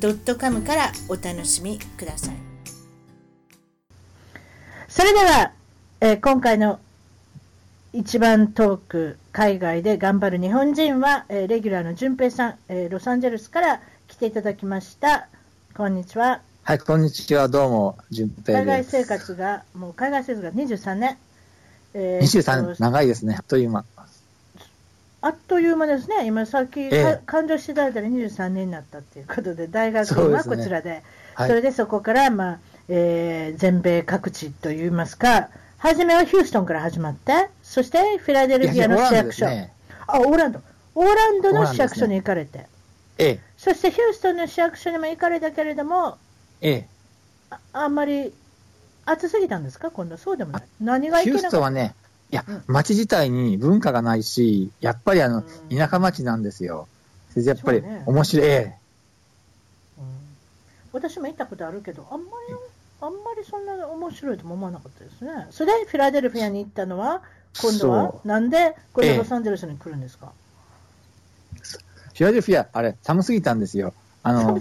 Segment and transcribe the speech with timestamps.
[0.00, 2.34] .com からお楽しみください
[4.88, 5.52] それでは、
[6.00, 6.80] えー今回の
[7.92, 15.28] 一番トーク海外で頑張る日本人は、えーレギュラーの淳平さん、えーロサンゼルスから来ていただきました
[15.74, 17.48] こんにちははい、こんにちは。
[17.48, 18.52] どうも、順平です。
[18.52, 21.16] 海外生活がもう海外生活が23年、
[21.94, 23.36] えー23、長いですね。
[23.38, 23.84] あっという間。
[25.20, 27.02] あっという間ですね、今さっき、ええ。
[27.16, 30.56] か感情していただいたら23年になったということで、大学はそうですね。
[30.56, 31.02] こちらで、
[31.34, 31.48] はい。
[31.48, 32.58] それでそこから、まあ
[32.88, 39.68] えー全米各地といいますか、初めはヒューストンから始まって、そしてフィラデルフィアの市役所、いやいや
[40.06, 40.60] あオーランド、
[40.94, 42.66] オーランドの市役所に行かれて、
[43.18, 46.16] えそしてヒューストンの市役所にも行かれたけれども、
[46.60, 46.88] え、え。
[47.50, 48.32] ああんまり
[49.04, 51.10] 暑すぎたんですか、今度、そうでもない、何え。
[51.10, 51.94] ヒューがいけなかっストンはね、
[52.30, 55.38] いやうん、街自体に文化がないし、やっぱりあの、
[55.70, 55.76] うん。
[55.76, 56.86] 田舎町なんですよ。
[57.30, 58.46] それでやっぱり面白い。
[58.46, 58.76] え
[59.96, 60.08] た、うん。
[60.92, 62.30] 私も行ったことあるけど、あんまり
[63.00, 65.46] あんまりそんな面白いとも思わなかったですね。
[65.50, 67.22] それでフィラデルフィアに行ったのは、
[67.62, 68.12] 今度は？
[68.12, 69.16] そなんで、これええ。
[69.16, 70.32] ロサンゼルスに来るんですか、
[71.54, 71.58] え
[72.12, 73.94] フィラデルフィア、あれ、寒すぎたんですよ。
[74.22, 74.60] あの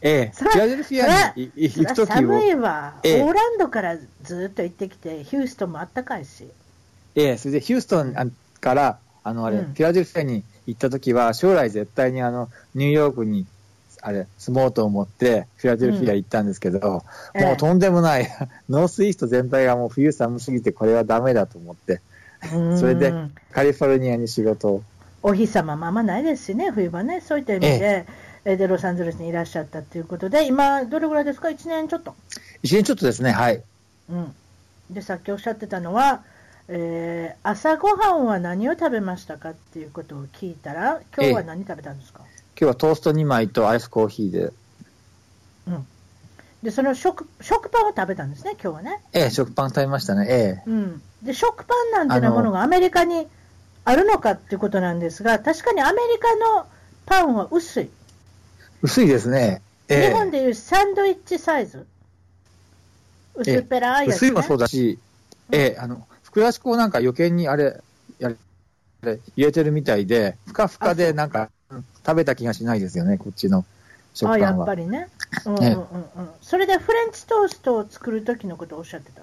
[0.00, 3.22] ええ、フィラデルフィアに行くときを、寒いわ、ええ。
[3.22, 6.48] オーランドからずっと行ってきて、ヒューストンもあったかいし、
[7.16, 8.26] ええ、それでヒューストンあ
[8.60, 9.64] から、あの、あれ、うん。
[9.66, 13.46] フィラデルフィアに行ったときは、将来絶対にあの、ニューヨークに、
[14.02, 17.04] あれ、住もうと思って、フィラデルフィア行ったんですけど、
[17.34, 18.28] ええもうとんでもない、
[18.68, 22.00] ノースイースト全体がもう冬寒すぎて、これはダメだと思って、
[22.78, 24.82] それでうんカリフォルニアに仕事を、
[25.22, 28.04] お日様もあんまないですしね、冬場ね、そういった意味で、
[28.44, 32.14] えでロサンゼルスにいらっしゃったということで、今、どれぐらいですか、1年ちょっと。
[32.62, 33.62] 一年ちょっとですね、はい。
[34.10, 34.34] うん、
[34.90, 36.24] でさっきおっしゃってたのは、
[36.68, 44.52] えー朝ごはんは何を食べましたかっていうことを聞いたら、今日は何食べたんですか、今日はトースト2枚とアイスコーヒーで、
[46.64, 49.02] でその食食パンを食べたんですね、今日はね。
[49.12, 50.70] ええ、食パン食べましたね、ええ。
[50.70, 53.26] うん、で食パンなんていうようなものがアメリカに
[53.84, 56.66] あるのかっていうことなんですが、確かにアメリカの
[57.04, 57.90] パンは薄い、
[58.80, 59.60] 薄いですね。
[59.90, 60.08] ええ。
[60.08, 61.86] 日本でいうサンドイッチサイズ、
[63.34, 64.26] 薄っぺらいやつ、ね。
[64.26, 64.98] 薄いもそうだし、
[65.52, 67.80] ええ、あの、ふくらし粉をなんか余計にあれ、
[68.18, 68.34] やれ、
[69.04, 73.64] あれ入れてるみたいで、ふかふかでなんか、うん食べた気がしないですよね、こっちの
[74.12, 74.64] 食あやパンは。
[74.64, 75.08] っぱりね、
[75.46, 75.82] うんうんうんえうん、
[76.42, 79.22] それでフレンチトーストを作るときのことをおっしゃってた。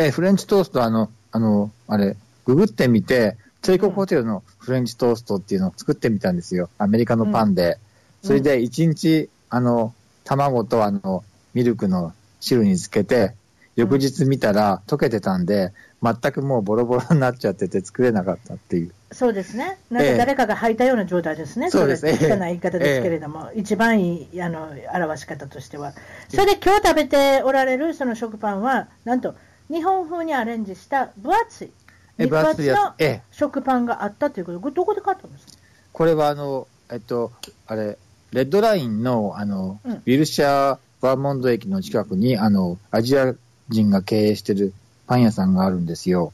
[0.00, 6.68] ええ、フレンチトースト、あの、あの、あれ、ググってみて、帝国ホテルのフレンチトーストっていうのを作ってみたんですよ。
[6.78, 7.70] アメリカのパンで。
[7.70, 7.76] うん
[8.22, 9.94] それで、一日、あの、
[10.24, 11.22] 卵とあの、
[11.54, 13.34] ミルクの汁につけて、
[13.76, 15.72] 翌日見たら溶けてたんで、
[16.02, 18.92] 全くもうボロボロになっちゃってて作れなかったっていう。
[19.12, 22.04] そうですね、なんかええ誰かが履いたような状態ですね、そうです。
[22.04, 22.32] れええ。
[22.32, 25.92] 汚い言い方ですけれども、一番いいあの表し方としては。
[26.28, 29.34] それで今日食べておられるその食パンは、なんと
[29.70, 31.70] 日本風にアレンジした分厚い、
[32.18, 32.94] え肉厚分厚いやの。
[33.30, 34.58] 食パンがあったということ。
[34.58, 35.52] で、これどこで買ったんですか？
[35.92, 37.32] これはあの、えっと、
[37.66, 37.98] あれ、
[38.32, 39.92] レッドラインの、あの、うん。
[39.92, 43.34] ウィルシャー・バーモンド駅の近くに、あの、アジア
[43.68, 44.72] 人が経営してる
[45.06, 46.32] パン屋さんがあるんですよ。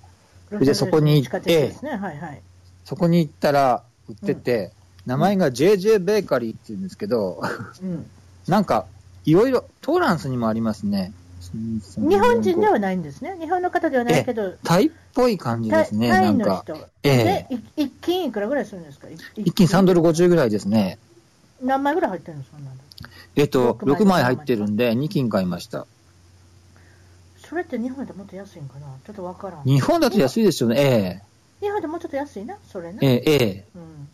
[0.50, 2.42] でそこに地下鉄ですね、はいはい。
[2.84, 4.72] そこに行ったら売ってて、
[5.06, 7.42] 名前が JJ ベーカリーって言うんですけど、
[7.82, 8.06] うん、
[8.46, 8.86] なんか、
[9.24, 11.12] いろいろ、トーランスにもありますね。
[11.96, 16.64] 日本人ではないんですね、日本の方ではないけど、タイっぽい感じですね、タなんか。
[16.66, 19.08] イの人、ええ一斤いくらぐらいするんですか？
[19.08, 20.98] い一斤3ドル50ぐらいですね。
[21.60, 22.58] 何枚ぐらい入ってるんですか、
[23.34, 25.86] えっと、6枚6枚入ってるんで、2斤買いました。
[27.52, 28.86] それって日本でもっと安いんかな？
[29.04, 29.64] ちょっとわからん。
[29.64, 30.80] 日本だと安いですよね。
[30.80, 31.20] え
[31.60, 32.98] 日本でもうちょっと安いな、それね。
[33.02, 33.22] ええ。
[33.26, 34.08] えええうん。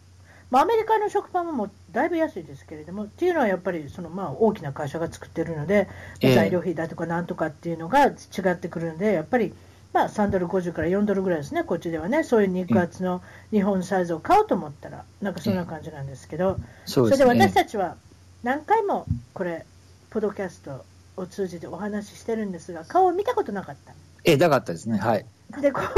[0.50, 5.88] まあ、アメリカの食パンももうだいぶ安いですけれども、っていうのはやっぱりその、まあ、大きな会社が作ってるので、
[6.20, 6.34] ええ。
[6.34, 8.10] 材料費だとかなんとかっていうのが違
[8.50, 9.54] ってくるので、やっぱり、
[9.92, 17.54] まあ、3ドル50から4ドルぐらいですね、こっちではね、そういう肉厚の日本サイズを買おうと思ったら、なんかそんな感じなんですけど、そうですそれで私ね。
[17.54, 17.94] たちは
[18.42, 19.64] 何回もこれ、
[20.10, 20.84] ポッドキャスト
[21.18, 23.92] を通じてお話ししてるんですが、顔を見たことなかった。
[24.24, 24.98] ええ、なかったですね。
[24.98, 25.26] はい。
[25.60, 25.90] で今度、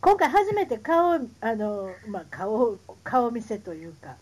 [0.00, 4.16] 今回初めて顔をあの、まあ、顔顔見せというか、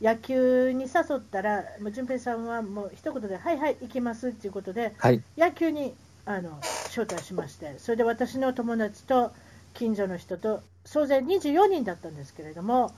[0.00, 5.22] 野球に誘ったら、もう淳平さんはもう一言で、はいはい、行きますっていうことで、はい。
[5.36, 5.94] 野球に
[6.24, 9.32] あの招待しまして、それで私の友達と
[9.74, 12.92] 近所の人と、総勢24人だったんですけれども、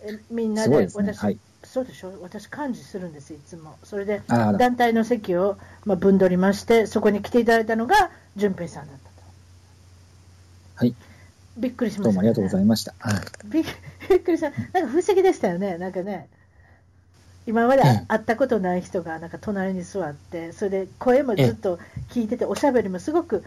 [0.00, 0.88] えみんなで。
[0.94, 1.38] 私、はい。
[1.76, 3.76] そうでしょ、私、幹事するんです、いつも。
[3.84, 4.22] それで。
[4.28, 9.22] 団体の席を、まあ、分取りまして、そこに来ていただいたのが淳平さんだったと。
[10.76, 10.94] はい。
[11.58, 12.94] びっくりしました、どうもありがとうございました。
[12.98, 13.20] はい。
[13.44, 13.64] びっ
[14.24, 16.28] くりした、なんか不思議でしたよね、なんかね、
[17.46, 21.78] 今までええ会ったことない人がなんか隣に座って、それで声もずっと
[22.08, 23.44] 聞いてて、おしゃべりもすごく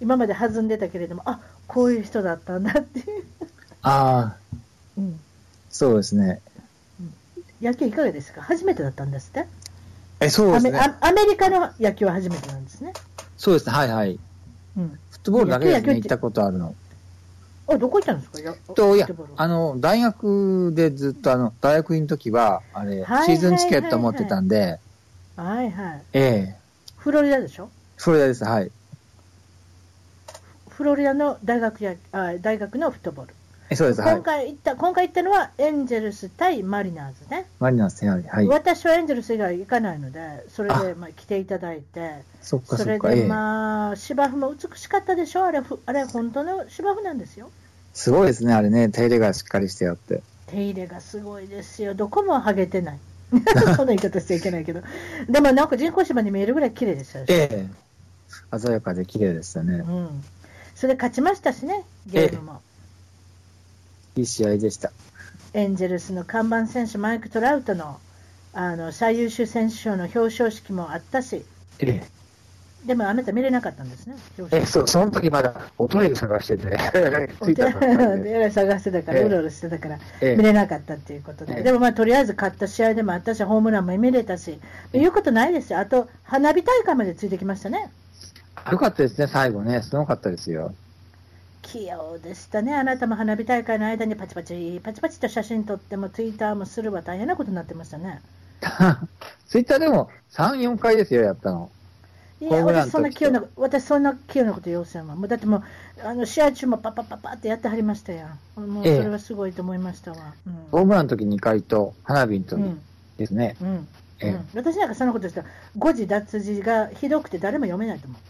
[0.00, 3.24] 今まで弾んでたけれども、あこういう人だったんだっていう、
[3.82, 4.60] ああ、
[4.96, 5.18] うん、
[5.68, 6.40] そうですね。
[7.62, 9.46] 野球いかがですか、初めてだったんですって、
[10.20, 10.78] え、そうですね。
[11.00, 12.92] アメリカの野球は初めてなんですね。
[13.36, 13.72] そうですね。
[13.72, 14.18] はいはい。
[14.76, 15.94] うん、フットボールだけですね。
[15.94, 16.74] 行ったことあるの。
[17.68, 24.78] あどこ行ったんですか、やと、いやあの、大学でずっと、あの、大学院の時は、あれ、はいシーズンチケット持ってたんで、
[25.36, 26.56] はいはい、ええ
[26.96, 28.44] フロリダでしょ、フロリダです。
[28.44, 28.70] はい。
[30.68, 33.34] フロリダの大学やあ大学のフットボール。
[33.72, 34.00] えそうです。
[34.00, 34.22] はい今。
[34.22, 38.22] 回行った今回行ったのはエンジェルス対マリナーズね、マリナーズはい。
[38.22, 38.48] はい。
[38.48, 47.50] 私はエンジェルス以外行かないので、それであまあ来ていただいて、それでえまあ芝生も美しかったでしょ、あれ、ふあれ本当の芝生なんですよ、
[47.94, 48.52] すごいですね。
[48.52, 50.22] あれね、手入れがしっかりしてあって。
[50.46, 52.98] 手入れがすごいですよ、どこも剥げてない、
[53.76, 54.82] そんな言い方しちゃいけないけど、
[55.28, 57.82] でもなんか人工芝に見えるぐらい綺麗でしたよ、ええ
[58.58, 59.76] 鮮やかで綺麗でしたね。
[59.76, 60.24] うん、
[60.74, 62.62] それで勝ちましたしね、ゲームも。
[64.16, 64.92] いい試合でした。
[65.54, 67.98] エンジェルスの看板選手、マイク・トラウトの
[68.54, 71.44] あの最優秀選手賞の表彰式もあったし、
[71.78, 72.22] ええ。
[72.86, 74.16] でもあなた見れなかったんですね、
[74.50, 76.76] え、そう、その時まだおトイレ探してて、
[77.40, 77.86] お着いたばっか
[78.16, 78.38] りで。
[78.38, 79.24] で探してたから、ええ。
[79.24, 80.36] うろうろしてたから、ええ。
[80.36, 81.62] 見れなかったっていうことで、ええ。
[81.62, 84.58] でもまあ、とりあえず勝った試合でもあったし、ホームランも見れたし、
[84.92, 87.90] 言うことないですよ、あと花火大会までついてきましたね、
[88.70, 89.80] よかったですね、最後ね。
[89.82, 90.74] すごかったですよ。
[91.72, 98.20] 器用でしたね、あなたも花火大会の間にパチパチ、パチパチと写真撮っても、ツイッターもするわ、大変なことになってましたね。
[99.46, 101.72] ツイッターでも3、4回ですよ、やったの。
[102.40, 105.14] いや、私そんなと器用な、私そんな器用なこと要せんわ。
[105.14, 105.62] もうだってもう、
[106.04, 108.60] あの試合中もパッパッパッパってやってはりましたやん。
[108.60, 110.34] もうそええれはすごいと思いましたわ。
[110.72, 112.80] ホームランの時2回と、花火の時うん。
[113.16, 113.56] ですね。
[113.60, 113.68] うん。
[113.68, 113.88] うん。
[114.20, 118.20] ええうん私なんかそんなことしたら、誤字脱字がひどくて誰も読めないと思う。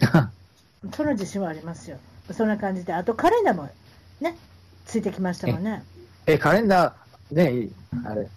[0.94, 1.98] その自信はありますよ。
[2.32, 3.68] そんな感じで、あとカレンダーも
[4.20, 4.36] ね、
[4.86, 5.82] ついてきましたもんね。
[6.26, 7.68] え、カレンダー、ね、
[8.04, 8.28] あれ、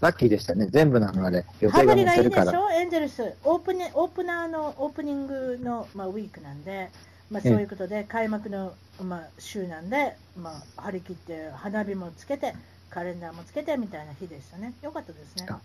[0.00, 0.66] ラッキーでしたね。
[0.70, 2.42] 全部なのあれ、予定がりがい載ってるから。
[2.44, 6.90] いでしょ、エンゼルス、オープニオープナーのオープニングの、まあ、ウィークなんで、
[7.30, 8.72] まあ、ええそういうことで、開幕の、
[9.02, 12.54] まあ、週なんで、まあ、張り切って、花火もつけて、
[12.88, 15.46] カレンダーもつけてみたいな日でしたね、よかったですね。
[15.48, 15.60] あ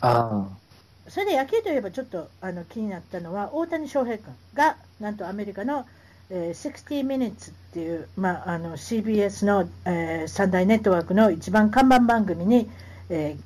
[0.00, 0.48] あ
[1.08, 5.86] それで野球といえば、ちょっとあの気になったのは、大谷翔平君が、なんとアメリカの、
[6.30, 12.68] えー60 Minutes っていう、まあ、あの CBS の、えー三大ネットワークの一番看板番組に、
[13.10, 13.42] えー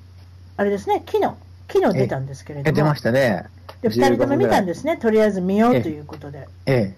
[0.57, 1.35] あれですね、昨日
[1.73, 2.63] 昨日出たんですけれあ。
[2.65, 3.45] ども、え出ましたね。
[3.83, 6.95] で2人とも見たんですね、とりあえず見ようということで、ええ。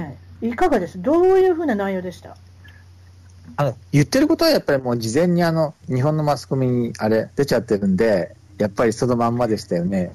[0.00, 2.36] ええいかがです、どういうふうな内容でした？
[3.56, 10.12] あの、言ってることはやっぱりもう事前にあの、日本のマスコミにあれ、出ちゃってるんで、やっぱりそのまんまでしたよね。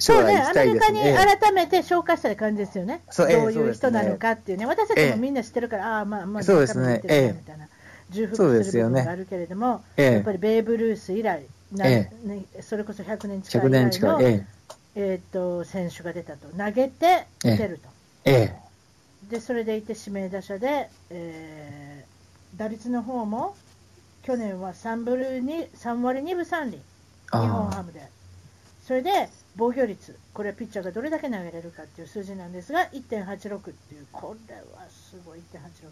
[0.00, 1.38] そうね、将来行きたアメリカに。
[1.38, 5.16] 改めて紹介したい感じですよね、どそうええういう人なのかっていうね、私たちもええ。
[5.16, 7.00] みんな知ってるから、ああ、まあ、まあ、そうですね。
[7.04, 7.68] ええみたいな、
[8.10, 10.12] 重複する部分があるけれども、ええ。
[10.14, 11.44] やっぱりベーブ・ルース以来、
[12.62, 14.10] それこそ100年近い100以来年近い。
[14.10, 14.46] の、ええ。
[14.96, 17.88] えーと選手が出たと、投げて出ると。
[18.24, 18.56] ええ。
[19.30, 22.10] でそれでいて指名打者で、えー
[22.58, 23.54] 打率の方も
[24.24, 26.80] 去年は 3, ブルに3割2分3厘、日
[27.30, 28.02] 本ハあムで。
[28.86, 35.90] それで防御率、これはピッチャーがどれだけ投げれるかっていう数字なんですが、1.86っていう、これはすごい、1.86。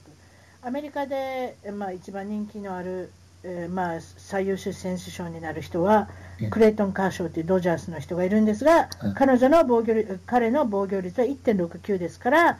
[0.63, 3.11] アメリカで、まあ、一番人気のある、
[3.45, 6.09] えーまあ、最優秀選手賞になる人は
[6.41, 12.59] ええ、クレイトン・カーショーというドジャースの人がいるんですがうん、彼女の防御率彼の防御率は1.69ですから、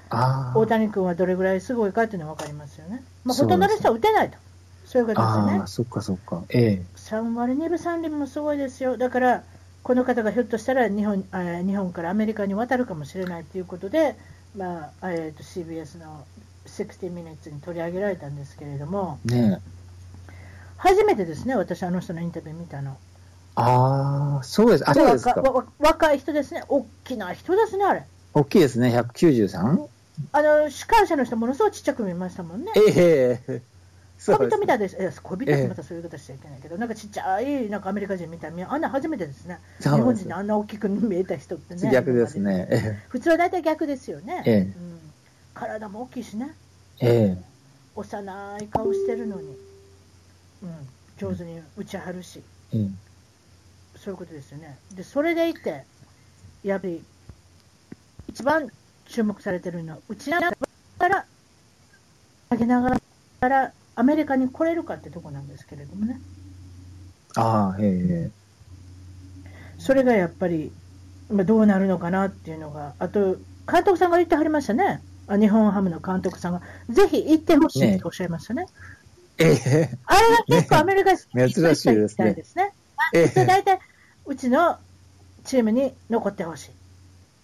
[0.55, 3.03] 大谷君はどれぐらいすごいかっていうのは分かりますよね。
[3.25, 4.39] まあ、ほとんどの人は打てないと。
[4.87, 5.63] そういうことですよね。
[5.67, 6.45] そっかそっか。
[6.49, 6.83] ええ。
[6.97, 8.97] 3割2分3厘もすごいですよ。
[8.97, 9.43] だから、
[9.89, 14.17] この方がひょっとしたら日本あー日本からアメリカに渡るかもしれないということで、
[14.55, 16.27] まあえー、と CBS の
[16.67, 20.33] 60 Minutes に取り上げられたんですけれども、ねえ。
[20.77, 22.99] 初めてですね、私、あの人のインタビュー見たの。
[23.55, 24.91] ああ、そうです。
[24.91, 25.43] あ、そうですか。
[25.79, 28.05] 若い人ですね、大きな人ですね、あれ。
[28.35, 28.95] 大きいですね。
[28.95, 29.87] 193?
[30.33, 32.73] あの司会者の人、ものすごいちっちゃく見ましたもんね。
[32.77, 33.43] ええ。
[33.47, 33.63] そう
[34.19, 35.69] 小人みたいです、え小人ってええ。
[35.69, 42.67] またそういう言い方しちゃいけないけど、なんかちっちゃいなんかアメリカ人みたいな、あんな初めてですね、日本人であんな大きく見えた人ってね、逆ですね。
[42.71, 44.59] え普通は大体逆ですよね、ええ。
[44.61, 45.01] うん、
[45.55, 46.55] 体も大きいしね、
[47.01, 47.43] ええ。
[47.95, 49.57] 幼い顔してるのに、
[50.63, 53.09] うん、上手に打ち張るし、ええ
[53.99, 54.79] そういうことですよね。
[54.95, 55.85] で、それでいて、
[56.63, 57.03] やっぱり、
[58.29, 58.69] 一番
[59.07, 60.51] 注目されてるのは、打ちなが
[61.09, 61.27] ら、
[62.51, 66.21] 上げながら、アメリカに来れるかってとこなんですけれどもね。
[67.35, 68.31] ああ、ええ
[69.79, 70.71] それがやっぱり、
[71.29, 73.37] まあ、どうなるのかなっていうのが、あと、
[73.71, 75.03] 監督さんが言ってはりましたね。
[75.27, 78.67] あ日本ハムの監督さんが、ぜひ行ってほしいっておっしゃいましたね。
[79.39, 80.21] ええあれ
[80.57, 82.73] が結構アメリカ人ね珍しいですねみたですね。
[83.15, 83.81] ええ大体、
[84.27, 84.79] うちの
[85.45, 86.71] チームに残ってほし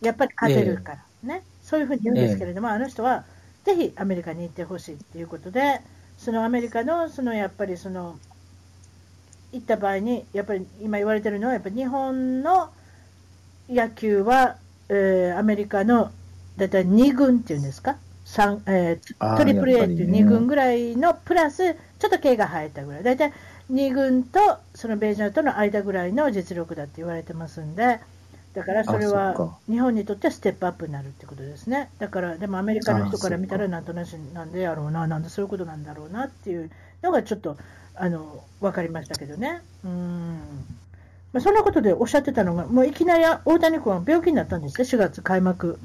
[0.03, 0.07] い。
[0.07, 1.43] やっぱり勝てるからね。
[1.63, 3.25] そういうふうに言うんですけれども、あの人は、
[3.65, 5.81] ぜひアメリカに行ってほしいっていうことで、
[6.25, 8.19] そのアメリカの、そのやっぱりその、
[9.53, 12.71] 行った場合に、やっぱり今言われてるのは、やっぱり日本の
[13.69, 16.13] 野球は、えーアメリカの
[16.57, 20.25] 大体2軍っていうんですか、三えートリプル A っていうやっぱりね。
[20.25, 23.33] 2軍ぐらいのプラス、ちょっと毛が生えたぐらい、大体
[23.71, 28.01] 2軍とそのベージャーとの間ぐらいの実力だって言われてますんで、
[28.55, 31.91] だからそれはか日本にとってはステップアップになるってことですね。
[31.99, 36.71] だから、でもアメリカの人から見たら、あなんとなしなんでやろうな、なんでそういうことなんだろうなっていう
[37.03, 37.57] のがちょっと
[37.97, 39.61] あの分かりましたけどね。
[39.85, 40.39] うん
[41.33, 45.81] まあ、そんなことでおっしゃってたのが、もういきなり大谷君は病気になったんですね、4月開幕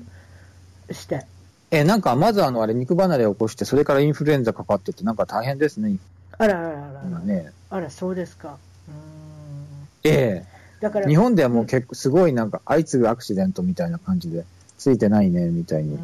[0.91, 1.25] して。
[1.71, 5.97] え、なんか、まずあの、あれ、肉離れを起こして、それからインフルエンザかかってって、なんか大変ですね、
[6.37, 6.73] あらあらあ
[7.11, 7.51] らね。
[7.69, 8.57] あら、そうですか。
[8.87, 10.58] うんええ。
[10.81, 14.45] だから日本ではもう結構、すごいなんか、相次ぐアクシデントみたいな感じで、
[14.77, 15.97] ついてないね、みたいに。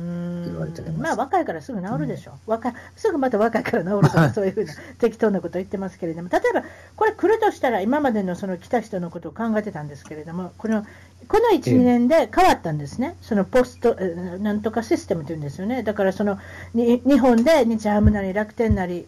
[0.45, 0.99] 言われてます。
[0.99, 6.63] まあ若いからすぐ治るでしょ、若いすぐまた若いから治るとか、そういうふうな 適当なことを言ってますけれども、例えば
[6.95, 10.85] これ来るとしたら、今までのその来た人のことを考えてたんですけれども、この
[11.27, 16.37] この1、ええ2年で変わったんですね、そのポスト、えなんとかシステムというんですよね、だからその
[16.73, 19.07] に日本で日ハムなり楽天なり、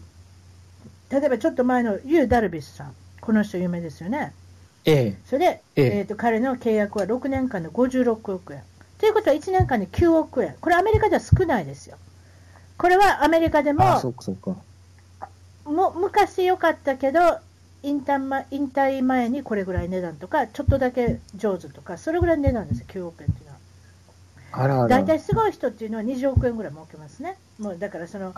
[1.10, 4.32] 例えばちょっと前のユー・ダルビッシュさん、この人有名ですよね。
[4.90, 5.18] ええ。
[5.26, 8.62] それで、えええーと彼の契約は6年間で56億円。
[8.98, 10.54] ということは1年間で9億円。
[10.60, 11.96] これアメリカでは少ないですよ。
[12.78, 14.56] これはアメリカでもあ、そっかそっか。
[15.64, 17.20] も昔良かったけど
[17.82, 23.47] 引退前、引退前にこれぐらい値段とか、ちょっとだけ上手とか、それぐらいの値段ですよ、9億円っていう。
[24.88, 27.36] 大体すごい人っていうのは20億円ぐらい儲けますね。
[27.58, 28.32] もうだからその、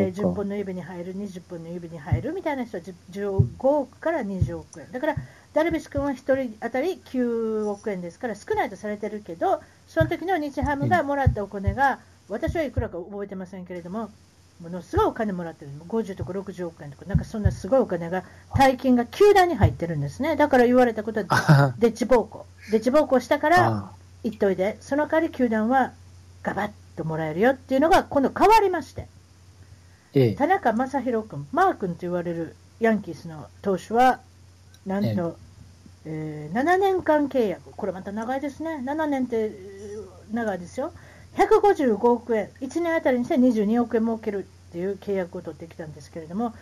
[0.00, 0.34] えー10か。
[0.34, 4.90] 本の指に入る、20本の指に入るみたいな人は10 15億から20億円。
[4.92, 5.16] だから、
[5.52, 14.10] ダルビッシュ君は1人当たり9億円ですから、少ないとされてるけど、その時の日ハムがもらったお金が、私はいくらか覚えてませんけれども、
[14.62, 18.24] ものすごいお金もらってる、50とか60億円とか、なんかそんなすごいお金が、
[18.56, 20.36] 大金が球団に入ってるんですね。
[20.36, 22.46] だから言われたことは、あデッチ暴行。
[22.70, 23.90] デッチ暴行したから、
[24.24, 25.92] あ言っといて、その代わり球団は
[26.42, 29.06] ガバッともらえるよっていうのが今度変わりまして、
[30.14, 30.34] ええ。
[30.34, 34.20] 田中将大君、マー君と言われるヤンキースの投手は、
[34.86, 35.36] なんと、
[36.04, 40.92] えー7年間契約、これまた長いですね、7年ってえー長いですよ、
[41.36, 46.54] 155億円、1年あたりにして22億円儲けるっていう契約を取ってきたんですけれども、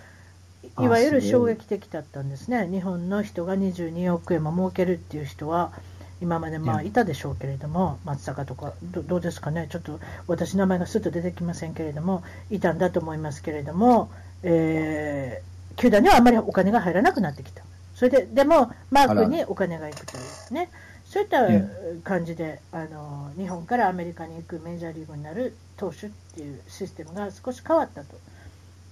[0.77, 5.73] あいわゆる衝撃的だったんですね、日本の人が22億円も儲けるっていう人は、
[6.21, 14.11] 今までまあうんいたでしょうけれども、松坂とかど、どうですかね、ちょっと私、名前がすっと出てきませんけれども、いたんだと思いますけれども、
[14.43, 17.63] えー球団にはあまりお金が入らなくなってきた、
[17.95, 20.69] それででも、マー君にお金が行くというね、
[21.07, 28.15] そういったうん感じで、あの日本からアメリカに行くメジャーリーグになる投手っていうシステムが少し変わったと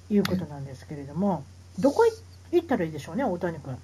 [0.09, 1.45] いうことなんですけれども、
[1.79, 2.07] どこ
[2.53, 3.77] 行ったらいいでしょうね、大谷君。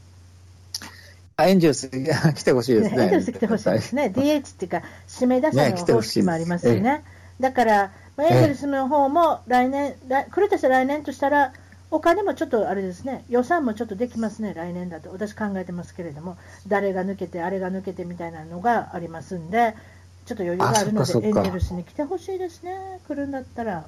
[1.37, 3.03] あエンジェルス来てほしいですね。
[3.03, 7.03] エンゼルス来てほしいですね、DH っていうか、指名打者の方式もありますよね。
[7.41, 11.53] だから、まあエンゼルスの方も来年、来来るとしたら来年としたら、
[11.91, 16.37] お金もちょっとあれですね、予算もちょっとできますね、来年だと、私考えてますけれども、
[16.69, 19.75] 誰が抜けて、あれが抜けてみたいなのがありますんで、
[20.27, 23.85] ちょっと余裕があるので、エンゼルスに来てほしいですね、来るんだったら。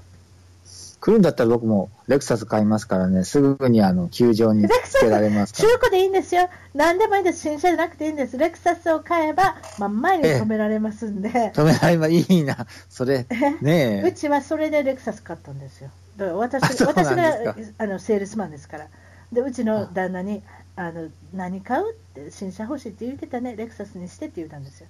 [1.00, 5.52] 来るんだったら僕もレクサス買いますからね、すぐにあの、球場につけられます。
[5.52, 11.52] 中古でいいんですよ、何でもいいです、新車じゃなくていいんです、レクサスを買えば、真ん前に止められますんで。
[11.54, 13.26] 止められばいいな、それ、
[13.60, 14.12] ねうえ。
[14.12, 15.90] ちはそれでレクサス買ったんですよ。
[16.16, 18.86] だから私私があのセールスマンですから。
[19.32, 20.42] でうちの旦那に
[20.76, 24.86] あの何買うって新車欲しいって言ってたね、レクサスにしてって言ったんですよ。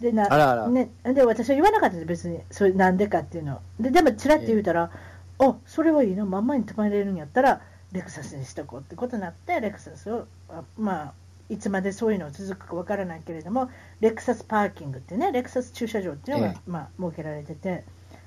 [0.00, 4.90] でなね、で私は言わなかったです、別に、それなんでかっていうのででも、ちらって言うたら、
[5.38, 7.60] あそれはいいの、まんまに止めれるんやったら、
[7.92, 11.12] レクサスにしとこうってことになって、レクサスを、あまあ、
[11.48, 17.84] いつまでそういうの続くかわからないけれども、レクサスパーキングってね、レクサス駐車場っていうのが、ええまあ、設けられてて、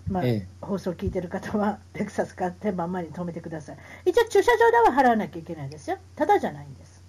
[0.07, 3.77] まあええ放送を聞いてる方は、レクサス買ってまんまに止めてください。
[4.05, 5.97] 一応、駐車場代は払わなきゃいけないですよ。
[6.15, 7.03] ただじゃないんです。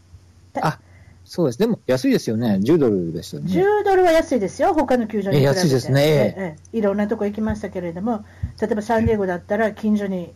[0.60, 0.78] あ、
[1.30, 1.58] そうです。
[1.60, 2.58] でも安いですよね。
[2.60, 3.52] 10ドルですよね。
[3.52, 5.58] 10ドルは安いですよ、他の球場に比べて。
[5.60, 8.24] え安いですねえええいろんなとこ行きましたけれども、
[8.60, 10.32] 例えばサンディエゴだったら近所に、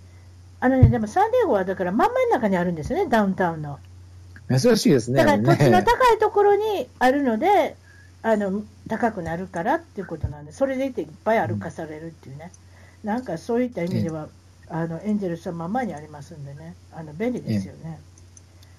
[0.60, 3.80] あのね、でもサンディエゴはだから真ん真ん中にあるんですよね、ダウンタウンの。
[4.48, 5.16] 珍しいですね。
[5.16, 7.74] だから土地の高いところにあるので、
[8.22, 12.52] あの高くなるからっていうことなんで、それでいていっぱい歩かされるっていうね、
[13.02, 14.28] なんかそういった意味では、
[14.68, 17.98] あのエンジェルスはまんまにありますんでね、あの便利ですよね。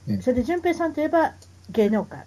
[0.07, 1.33] ええそれで淳平さんといえば
[1.69, 2.25] 芸能界。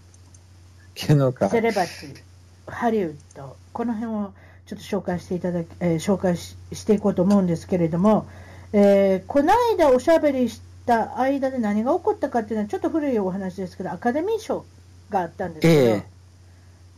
[0.94, 1.50] 芸能界。
[1.50, 2.22] セレバティ、
[2.66, 4.32] ハリウッド、この辺を
[4.66, 8.26] ちょっと紹介していただき、えー紹介ししていこうと思うんですけれども、
[8.72, 14.64] えーこの間おしゃべりした間で何が起こったかっていうのはちょっと古いお話ですけど、アカデミー賞
[15.10, 16.18] があったんですけど、ええ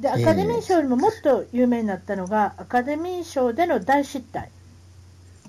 [0.00, 4.50] でアカデミー賞よりももっと有名になったのが、アカデミー賞での大失態、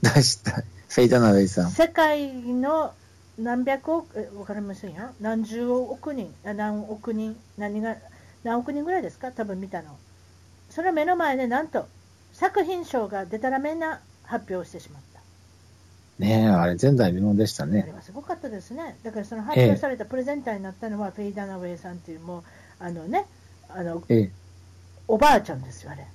[0.02, 0.52] 出した。
[0.90, 1.72] フェイダナウェイさん。
[1.72, 2.94] 世界の
[3.42, 7.96] 何百億、えわかりませんよ、何十億人、あ何億人、何が、
[8.44, 9.98] 何億人ぐらいですか、多分見たの。
[10.70, 11.88] それを目の前で、なんと、
[12.34, 15.22] 作品賞がでたらめな発表をしてしまった。
[16.20, 17.92] ねえ、あれ前代未聞でしたあねれ。
[17.92, 18.96] はすごかったですね。
[19.04, 22.44] だからその発表されたプレゼンターになったのは、フェイダナウェイさんっていう、もう、
[22.80, 23.26] あのね、
[23.70, 24.32] あの、ええ。
[25.08, 26.06] おばあちゃんですよ、あれ。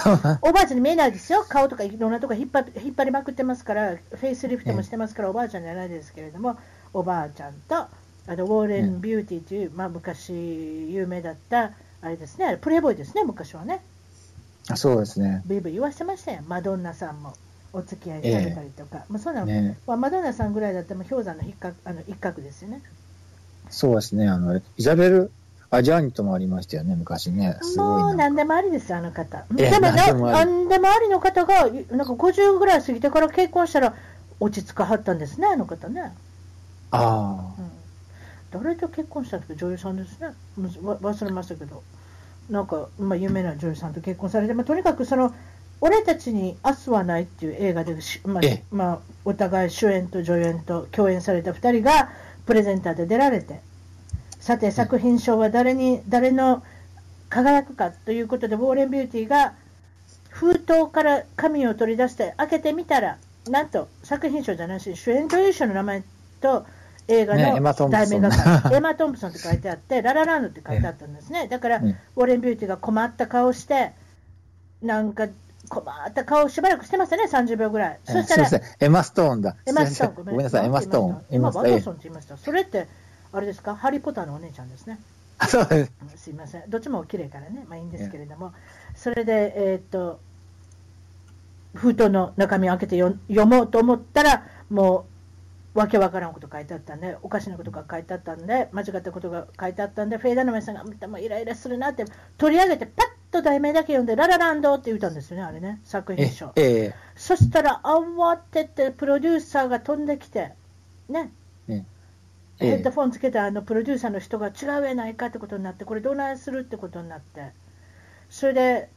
[0.42, 6.56] おばあちゃんに見えないですよ、顔とかいろんなとこ引っ張引っ張りまくってますから、フェイスリフトもしてますから、おばあちゃんじゃないですけれども、
[6.92, 7.88] おばあちゃんと、あ
[8.36, 13.82] とウォーレン・ビューティーという、まあ、昔有名だった、あれですね、プレイボーイですね、昔はね、
[14.68, 15.42] あそうですね。
[15.46, 17.34] ブイブイ言わせてましたよ、マドンナさんも
[17.72, 22.82] お付き合いされたりとか、まあ、そんな、ねまあ、マドンナさんぐらいだったら、氷山の一角あの一角ですよね。
[23.68, 24.28] そうですね。
[24.28, 25.32] あの、イザベル・
[25.74, 27.58] アジャーニともありましたよね、昔ね。
[27.62, 28.06] すごいな。
[28.06, 29.44] もう何でもありです、あの方。
[29.56, 33.94] えでも何でもあり何でもありの方が、なんか50ぐらい過ぎてから結婚したら、
[34.40, 36.14] 落ち着かはったんですね、あの方ね。
[36.90, 40.28] あうん、誰と結婚したんですか、女優さんですね。
[40.56, 41.82] むずわ忘れましたけど、
[42.50, 45.34] なんか、まあ、有名な女優さんと結婚されて、まあ、とにかくその、
[45.80, 52.10] 俺たちに明日はないっていう映画でし、まあええまあ、お互い主演と助演と共演された2人が
[52.46, 53.60] プレゼンターで出られて、
[54.44, 56.62] さて、作品賞は誰に、誰の
[57.30, 59.54] 輝くかということで、ウォーレン・ビューティーが
[60.28, 63.16] 封筒から紙を取り出して開けてみたら、
[63.48, 66.02] なんと作品賞じゃないし、主演女優賞の名前
[66.42, 66.66] と
[67.08, 71.48] 映画の題名が書いてエマ・トンプソンって書いてあって、ララランドって書いてあったんですね。
[71.48, 73.92] だから、ねウォーレン・ビューティーが困った顔して、
[74.82, 75.26] なんか
[75.70, 77.98] 困った顔をしばらくしてましたね、30秒ぐらい。
[78.06, 78.12] あ。
[78.12, 78.62] そしたら。
[78.80, 79.56] エマ・ストーンだ。
[79.64, 80.66] エマ・ストーン、ごめんなさい。
[80.66, 81.22] エマ・ストーン。
[81.30, 82.36] エマ・ワトえソンって言いました。
[82.36, 82.86] それって、
[83.34, 85.00] あれですか、ハリー・ポターのお姉ちゃんですね。
[85.38, 85.92] あそうです。
[86.02, 88.52] うんすいません、どっちもお綺麗からね、まあいいんですけれども、
[88.94, 90.20] それで、えーっと、
[91.74, 95.06] 封筒の中身を開けてよ読もうと思ったら、も
[95.74, 102.04] う、わけわからんこと書いてあったんで、おかしなことが書いてあったんで、間違ったことが書いてあったんで、フェイ・ダナウェイさんが、もイライラするなって、
[102.38, 106.52] 取り上げて、パッと題名だけ読んで、ララランドって言ったんですよね、あれね、作品え賞。
[106.54, 106.94] ええ。
[107.16, 110.52] そしたら、慌てて、プロデューサーが飛んできて、
[111.08, 111.32] ね、
[111.68, 111.82] え
[112.58, 117.52] ヘッドえフォンつけたあのプロデューサーの人が違うやないかってことになって、これどないするってことになって、
[118.30, 118.88] それで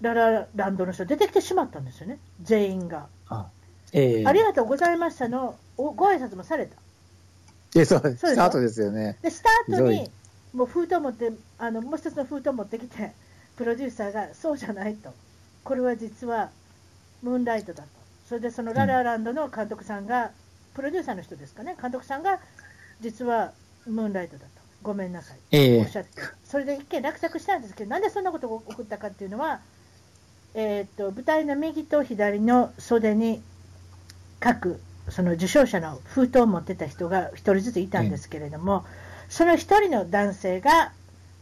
[0.00, 3.06] ララランドの人出てきてしまったんですよね、全員が。
[3.28, 3.46] あ
[3.92, 6.76] ええありがとうございましたのおご挨拶もされた。
[7.74, 8.18] えそうです。
[8.18, 9.16] そうスタートですよね。
[9.22, 10.10] で、スタートにい
[10.52, 13.12] もう封筒持って、あのもう一つの封筒持ってきて、
[13.56, 15.14] プロデューサーがそうじゃないと、
[15.64, 16.50] これは実は
[17.22, 17.88] ムーンライトだと、
[18.26, 20.30] それでそのララランドの監督さんが、
[20.74, 22.40] プロデューサーの人ですかね、監督さんが
[23.02, 23.52] 実は
[23.86, 24.46] ムーンライトだと、
[24.82, 25.38] ごめんなさい。
[25.50, 26.10] ええおっしゃって、
[26.44, 29.60] それで一見落着したんですけど、なんでそんなことが起こったかっていうのは、
[30.54, 33.42] えー、と舞台の右と左の袖に
[34.38, 38.84] 各その受賞者の封筒を持ってた人が1人ずついたんですけれども、
[39.28, 40.92] その1人の男性が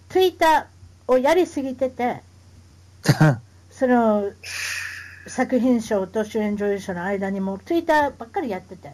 [0.09, 0.67] Twitter
[1.07, 2.23] をやりすぎてて、
[3.71, 4.31] その
[5.27, 8.93] 作品賞と主演女優賞の間にも Twitter ばっかりやってて。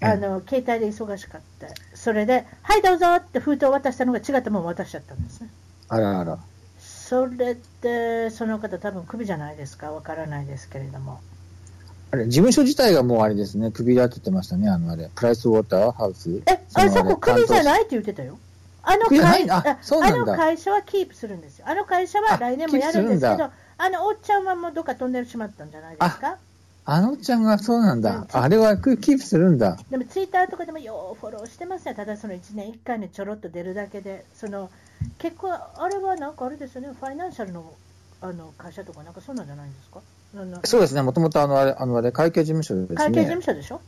[0.00, 5.48] あの携帯で忙しかった、それで、はい、どうぞって封筒を渡したのが違ったものを渡しちゃったんですね。
[5.88, 6.38] あらあら。
[6.78, 11.20] それで、その方、多分クビじゃないですか、わからないですけれども。
[12.10, 16.42] あれ、事務所自体がもうあれですね、クビだって言ってましたね、あのあれ、プライスウォーターハウス。
[16.46, 18.38] え、あれ、そのこ、クビじゃいないって言ってたよ。
[18.88, 21.66] あの会いああの会社はキープするんですよ。
[21.68, 26.36] あの会社はあ来年もやるんですけどあのおっちゃんはもうどっか飛んでしまったんじゃないですか？
[26.88, 28.26] あのちゃんがそうなんうんだ。
[28.32, 29.76] あれはキープするんだ。
[29.90, 34.70] でもツイッターとかでもようフォローしてますよ、ただその1年1回にちょろっと出るだけで、その
[35.18, 37.74] 結構、あれはなんかあれですよね、ファイナンシャルの
[38.22, 40.00] あの会社とか、なんかそうなんじゃないんですか、
[40.64, 41.02] そうですね。
[41.02, 42.96] もともとあの、あれ、あの、あれ、会計事務所ですね。
[42.96, 43.80] 会計事務所でしょ、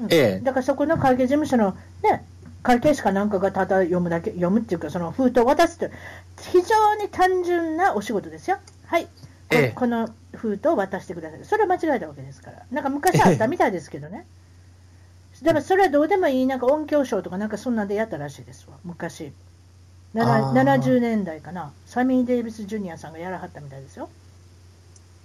[0.00, 2.24] うんええだからそこの会計事務所の、ね、
[2.64, 5.92] 会計士かなんかがただ読むだけ、読むっていうか、その封筒を渡すという、
[6.40, 8.58] 非常に単純なお仕事ですよ。
[8.86, 9.10] はい、こ
[9.50, 11.40] ええこの封筒を渡してください。
[11.44, 12.62] それは間違えたわけですから。
[12.70, 14.26] なんか昔あったみたいですけどね。
[15.42, 19.32] でもそれはどうでもいい、なんか音響ショーとかなんかそんなんでやったらしいですわ、昔。
[20.12, 24.08] ななあー70年代かな、サミー・デイビス・ジュニアさんがやらはったみたいですよ。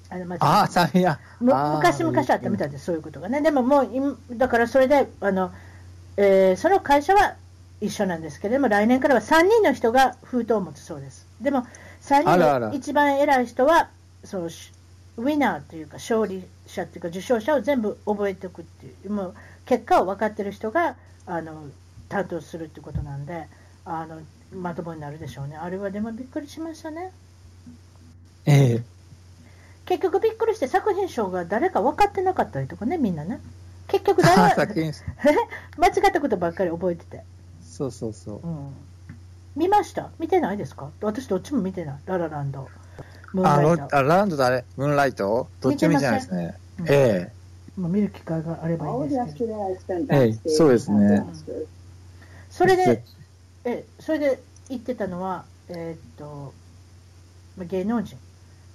[0.09, 1.19] あのまああ、さいや。
[1.39, 3.41] むあー昔々あったみたいです、そういうことがね。
[3.41, 5.51] でももう今、だからそれで、あの
[6.17, 7.35] えーその会社は
[7.79, 11.27] 一緒なんですけれども、来年からは3人の人が封筒を持つそうです。
[11.39, 11.67] でも、
[12.01, 13.89] 3人あらあらの一番偉い人は、
[14.23, 14.71] そのし
[15.19, 21.65] ウィナーというか、勝利者というか、受賞者を全部覚えておくっていう、もう結果を分かってる人があの
[22.07, 23.47] 担当するってことなんで
[23.85, 24.21] あの、
[24.53, 25.57] まともになるでしょうね。
[25.57, 27.11] あれはでもびっくりしましたね。
[28.45, 28.83] ええ。
[29.85, 33.39] 結局びっくりして作品賞が誰か分かってなかったりとかね、みんなね。
[33.87, 34.91] 結局誰 作品、
[35.77, 37.23] 間違ったことばっかり覚えてて。
[37.61, 38.47] そうそうそう。
[38.47, 38.73] うん、
[39.55, 40.09] 見ました？
[40.19, 40.91] 見てないですか？
[41.01, 41.99] 私どっちも見てない。
[42.05, 42.69] ララランド。
[43.43, 43.97] あ、ロンライト。
[43.97, 45.47] あランドとあれ、ムーンライト？
[45.61, 46.55] どっちも見てないですね。
[46.79, 47.31] うんえ
[47.77, 49.77] まあ、見る機会があればいいですけど。
[49.87, 51.23] Hey, backstage そうですね.
[52.49, 53.03] それでぜ、
[53.65, 56.53] え、それで言ってたのは、えーっと、
[57.57, 58.17] まあ芸能人。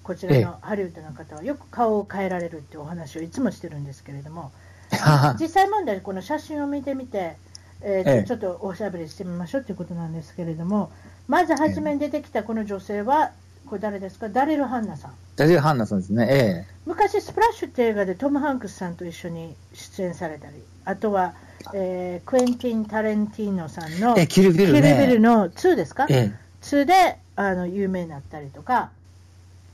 [0.03, 4.53] こちらええのハリウッドの方はよく顔を変えられるっていうお話をいつもしてるんですけれども、
[5.41, 7.37] 実際問題、この写真を見てみて、
[7.81, 10.91] えーとええちょっとおしゃべりしてみましょうということなんですけれども、
[11.27, 13.33] まず初めに出てきたこの女性は、
[13.67, 15.13] これ誰ですか、ダリル・ハンナさん。
[15.37, 16.29] ダジル・ハンナさんですね。
[16.31, 21.35] え昔、スプラッシュって映画でトム・ハンクスさんと一緒に出演されたり、あとは、
[21.73, 24.23] えークエンティン・タレンティーノさんのえ。
[24.23, 24.83] え、キルビルね。
[24.83, 26.31] キルビルの2ですか、え
[26.63, 28.91] ?2 であの有名になったりとか、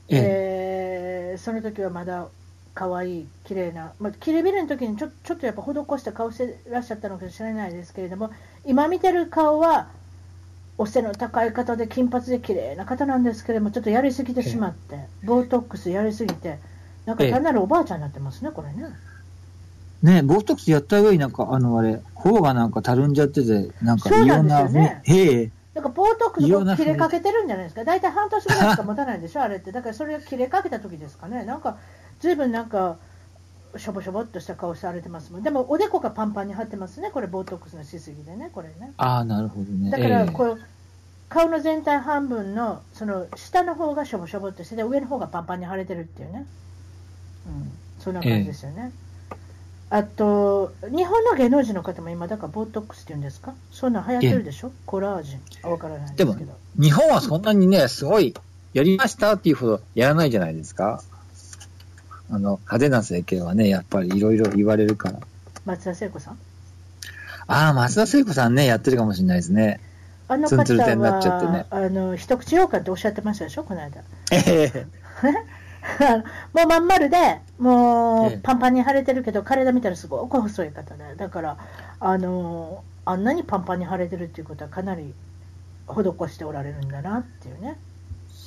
[0.09, 0.15] え。
[0.15, 0.21] ええ。
[0.23, 2.27] えーその時はまだ
[2.73, 8.31] 可愛い綺麗な、まあ、キルビルの時にちょちょっとやっぱ施した顔してらっしゃったのかもしれないですけれども
[8.65, 9.89] 今見てる顔は
[10.81, 16.57] お背の高い方で金髪で綺麗な方なんですけれどもちょっとやりすぎてしまって、ボートックスやりすぎて
[17.05, 18.89] なんか単なるおばあちゃんになってますねこれね。
[20.01, 25.51] ねボートックスやった上になんか、あの、あれ、頬がなんかたるんじゃってて、なんかそうなんな、ねええ。
[25.75, 27.83] だからボートックス切れかけてるんじゃないですか。
[27.83, 29.71] 大体半年ぐらいしか持たないでしょあれって。
[29.71, 31.45] だからそれが切れかけた時ですかね。
[31.45, 31.77] なんか
[32.19, 32.97] 随分なんか
[33.77, 35.43] しょぼしょぼっとした顔されてますもん。
[35.43, 37.11] でもおでこがパンパンに張ってますね。
[37.11, 38.49] これボートックスのしすぎでね。
[38.53, 38.93] これね。
[38.97, 39.91] ああ、なるほどね。
[39.91, 40.31] だからええ。
[40.31, 40.59] こう、
[41.29, 46.45] 顔の全体半分のその下の方がしょぼしょぼっとしてて上の方がパンパンに腫れてるっていうね、
[47.47, 48.91] うん、そんな感じですよね、
[49.89, 53.53] あと日本の芸能人の方も今だからボートックスっていうんですか？
[53.71, 54.73] そんなん流行ってるでしょ？
[54.85, 55.67] コラージュ。
[55.67, 56.35] あわからないですけど。
[56.77, 58.33] 日本はそんなにね、すごい、
[58.73, 61.01] やりましたっていうほどやらないじゃないですか。
[62.31, 65.19] あの、派手な整形はね、やっぱりいろいろ言われるから。
[65.65, 66.37] 松田聖子さん？
[67.47, 69.79] ああ、松田聖子さんね、やってるかもしれないですね。
[70.27, 71.65] あのツンツンになっちゃっね。
[71.69, 73.63] あの一口羊羹っておっしゃってましたでしょ？
[73.63, 74.01] この間。
[74.31, 74.85] ええ。
[75.99, 76.23] あ のも
[76.63, 77.17] うまん丸で、
[77.59, 78.35] もええ。
[78.37, 81.57] うパンパンに腫れてるけど、体見たらすごく細い方で、だから、
[81.99, 85.13] あのあんなにパンパンに腫れてるっていうことは、かなり
[85.87, 87.77] 施しておられるんだなっていうね、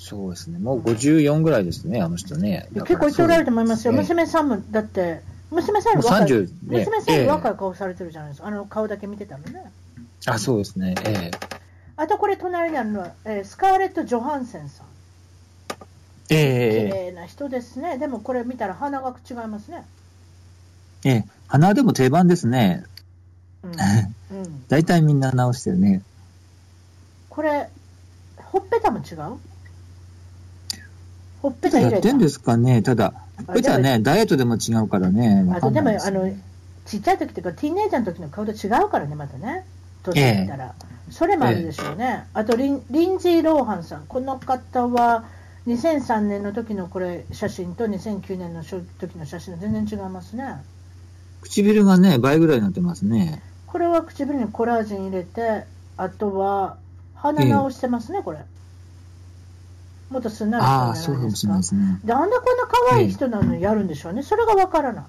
[0.05, 0.59] そうですね。
[0.59, 2.69] もう54ぐらいですね、あの人ね。
[2.75, 6.51] 結構言っておられると思いますよ、すね娘さんも、だって、娘さんより若い、30ね
[6.85, 9.73] 娘さん若い顔されてるじゃないですか、あの顔だけ見てたのね。
[10.27, 10.95] あ、そうですね。
[11.07, 11.55] ええ
[11.97, 14.87] あとこれ、隣にあるのは、えースカーレット・ジョハンセンさん。
[16.29, 17.97] 綺ええ麗な人ですね。
[17.97, 19.87] でもこれ見たら鼻が違いますね。
[21.07, 22.85] ええ鼻でも定番ですね。
[23.63, 23.73] うん。
[24.37, 26.03] うん、大体みんな直してるね。
[27.31, 27.71] これ、
[28.37, 29.39] ほっぺたも違う？
[31.45, 32.81] ほっぺたたやってんですかね。
[32.81, 33.13] ただ、
[33.47, 35.47] ほっぺたはね、ダイエットでも違うからね。
[35.55, 36.33] あとでもあの、
[36.87, 39.67] ちっちゃい時というか、ティーンエイジャーの時の顔と違うからね、またね。
[40.05, 40.75] 年いったら。
[41.11, 42.25] それもあるでしょうね。
[42.33, 44.07] あとリン、リンジー・ローハンさん。
[44.09, 45.25] この方は、
[45.67, 50.63] 2003年の時のこれ写真と2009年の時の写真全然違いますね。
[51.43, 53.43] 唇がね、倍ぐらいになってますね。
[53.67, 55.65] これは唇にコラージン入れて、
[55.99, 56.79] あとは
[57.15, 58.39] 鼻直してますね、これ。
[60.15, 61.45] もっとすんなりああ、そうかもし。
[61.45, 62.01] れないですね。
[62.05, 64.23] なんでこんな可愛い人なのにやるんでしょうね。
[64.23, 65.05] それがわからない。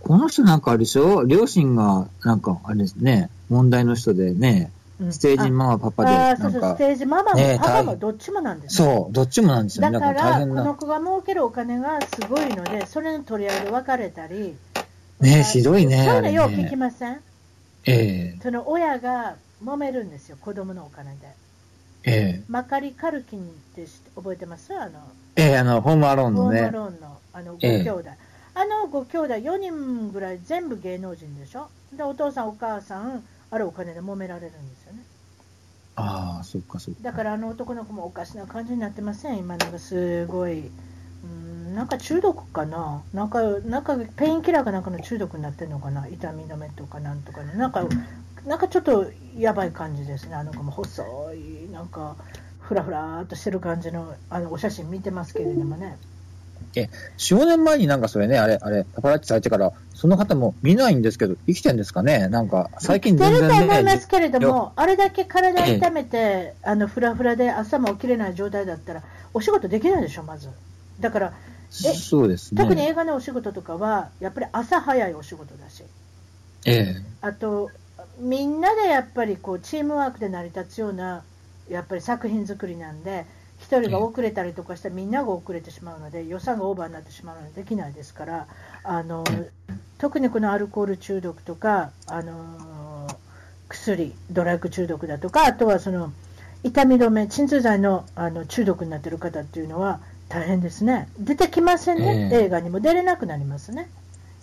[0.00, 1.24] この人なんかあれでしょ？
[1.24, 8.88] 両親が、なんかあれですね、問題の人でね、うんステージママ、パパで、ああ、そうそう、ス、テージママもねパパも大どっちもなんですよ。
[8.88, 9.98] そう、どっちもなんですよね。
[9.98, 10.40] だから。
[10.40, 14.54] この子が儲けるお金がすごいので、それの取り合いで別れたり、
[15.20, 16.04] ねひどいね。
[16.04, 17.20] そういうのよう聞きねません？
[17.86, 21.28] ええその親が揉めるんですよ、子供のお金で。
[22.04, 22.44] ええ。
[22.48, 24.74] マカリ・カルキンって覚えてます？
[24.78, 25.00] あの、
[25.36, 26.62] ええあの、ホームアローンのね。
[26.62, 26.80] ホームア。
[26.80, 27.82] ローンのあのごええ。
[27.82, 28.10] 兄弟。
[28.54, 31.68] あのご兄弟4人ぐらい全部芸能人でしょ？
[31.92, 35.02] で、お父さん、お母さん、あるお金で揉められるんですよね。
[35.96, 37.00] ああ、そっかそっか。
[37.02, 40.70] だからあの男の子もおかしな感じになってません、今、なんかすごい、
[41.24, 47.84] うん、なんか中毒かな、なんか、なんかペインキラーかなんかの中毒になってるのかな、痛み止めとかなんとかね、なんか、
[48.46, 51.02] なんかちょっとやばい感じですね、あの子も細
[51.34, 52.16] い、なんか、
[52.60, 55.96] ふらふらーっとしてる感じのあのお写真見てますけれどもね、
[56.74, 62.28] 4、5年前になんかそれね、あれ、あれ、パパラッチされてから、その方も見ないんですけど、生きてんですかね？
[62.28, 70.48] なんか、最近出全ると思い然ね、ますけれども、あれだけ体痛めて、あのふらふらで朝も起きれない状態だったら、お仕事できないでしょ、まず。
[71.00, 71.32] だから
[71.86, 72.60] えそうですね。
[72.60, 75.84] 特に映画のお仕事とかは、やっぱり朝早いお仕事だし、
[76.66, 76.96] ええ。
[77.20, 77.70] あと、
[78.18, 81.22] みんなでやっぱりこうチームワークで成り立つような、
[81.68, 83.26] やっぱり作品作りなんで、
[83.60, 88.46] 一人が遅れたりとかしたらみんなが遅れてしまうので、予算がオーバーになってしまうのでできないですから、
[88.84, 89.24] あの
[89.98, 93.08] 特にこのアルコール中毒とか、あの
[93.68, 96.12] 薬、ドラッグ中毒だとか、あとはその
[96.62, 101.08] 痛み止め、鎮痛剤のあの中毒になっている方っていうのは大変ですね。
[101.18, 103.90] 出てきませんね、ええ映画にも出れなくなりますね。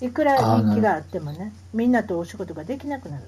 [0.02, 3.24] いくら人気があってもね、みんなとお仕事ができなくなる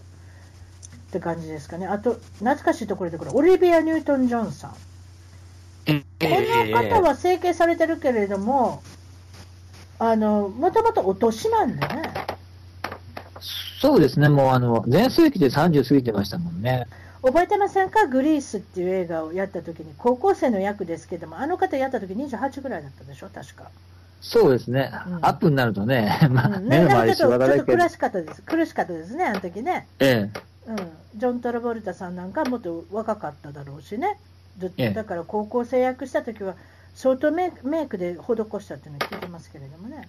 [1.07, 1.87] って感じですかね。
[1.87, 4.75] あと、懐かしいところでこれ、オリビア・ニュートン・ジョンさん。
[5.87, 8.81] ええこの方は整形されてるけれども、
[9.99, 12.13] あの、もともとお年なんでね。
[13.79, 16.87] そうですね、もうあの、前世紀で30過ぎてましたもんね。
[17.23, 18.05] 覚えてませんか？
[18.07, 23.69] グリースっていう映画をやった時に、高校生の役ですけども、あの方やった時28ぐらいだったでしょ、確か。
[24.19, 24.91] そうですね。
[25.07, 27.89] うんアップになるとね、まあ、うんね、目の周りなんかちょっとちょっと苦。
[27.89, 28.41] しかったです。
[28.41, 29.87] 苦しかったですね、あの時ね。
[29.99, 30.29] え
[30.67, 30.75] うん、
[31.15, 34.19] ジョン・トラボルタさんなんかもっと若かっただろうしね、
[34.58, 36.56] ずええだから高校生役した時は
[36.95, 40.08] 相当メイクメイクで施したっていうのを聞いてますけれどもね。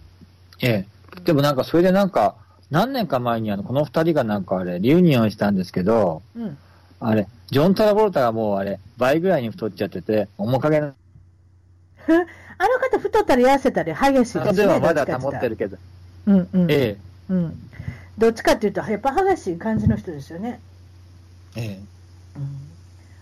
[0.61, 0.87] え、え
[1.19, 1.21] え。
[1.21, 2.35] でもなんか、それでなんか、
[2.71, 6.57] 何年か前にあの、この二人がなんかあれ、リユニオンしたんですけど、うん、
[7.01, 14.53] あれ、ジョン・トラボルタがもうあれ、倍ぐらいに太っちゃってて、面影な、あの方、太ったり痩せたり激しいですね。
[14.55, 15.77] ではまだ保ってるけど。
[16.27, 16.97] うんうんえ
[17.29, 17.71] うん。
[18.19, 20.61] どっちかっていうと、やっぱ激しい感じの人ですよね。
[21.57, 21.61] え。
[21.61, 21.79] ええ。
[22.37, 22.59] うん、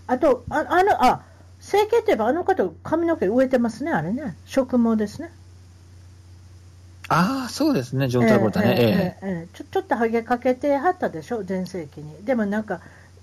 [0.07, 1.23] あと、ああの、あ
[1.61, 4.37] 整形といえば、あの方、髪の毛植えてますね、あれね。
[4.47, 5.31] 植毛ですね。
[7.09, 8.69] ああ、そうですね、ジョン・トラボルタね。
[8.69, 8.77] ええ。
[8.77, 12.25] ええええちょちょっとハゲかけてはったでしょ、全盛期に。
[12.25, 12.81] でもなんか、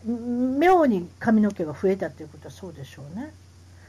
[0.08, 3.34] ん妙に髪の毛が増えたということはそうでしょうね。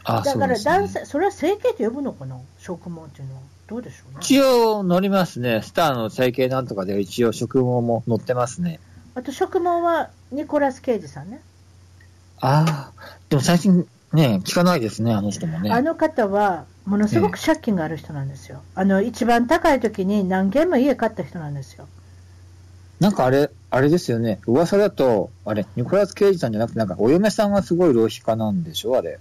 [0.04, 3.40] ああ、だから男性、それは整形と呼ぶのかな、植毛っていうのは。
[3.66, 4.18] どうでしょうね。
[4.20, 5.62] 一応乗りますね。
[5.62, 8.80] スターの整形なんとかで一応植毛も載ってますね。
[9.14, 11.40] あと植毛はニコラス・ケイジさんね。
[12.40, 15.70] ああ、でも最近ね、聞かないですね、あの人もね。
[15.70, 18.60] あの方は、ものすごく借金がある人なんですよ。
[18.74, 21.88] あの一番高い時に何軒も家買った人なんですよ。
[23.00, 24.40] なんかあれ、あれですよね。
[24.46, 29.18] 噂だと、あれ、ニコラス・ケイジさんじゃなくて、なんかお嫁さんがすごい浪費家なんでしょあれ。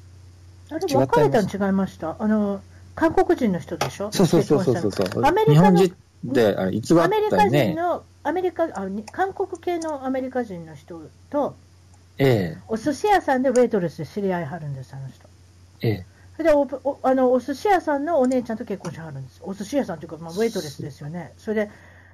[0.70, 2.16] あれ、別れたの違いました。
[2.20, 2.62] あの、
[2.96, 4.12] 韓国人の人でしょ？
[4.12, 7.76] そうそうそうそうそうアメリカの人で偽ったアメリカ人。
[7.76, 11.56] の、アメリカあに韓国系のアメリカ人の人と、
[12.18, 15.28] えお寿司屋さんでウェイトレスで知り合いはるんです、あの人。
[15.82, 16.06] え、ええ。
[16.38, 19.42] それでおおあのお寿司屋さんのお姉ちゃんと結婚しはるんです。
[19.44, 21.34] お寿司屋さんというか、まあ、ウェイトレスですよね。
[21.38, 21.72] それで、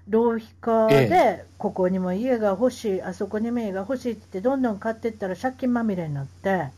[0.10, 6.70] 浪費家で、えここにも家が欲しい、あそこにも家が欲しいって言って、どんどん買っていったら借金まみれになって、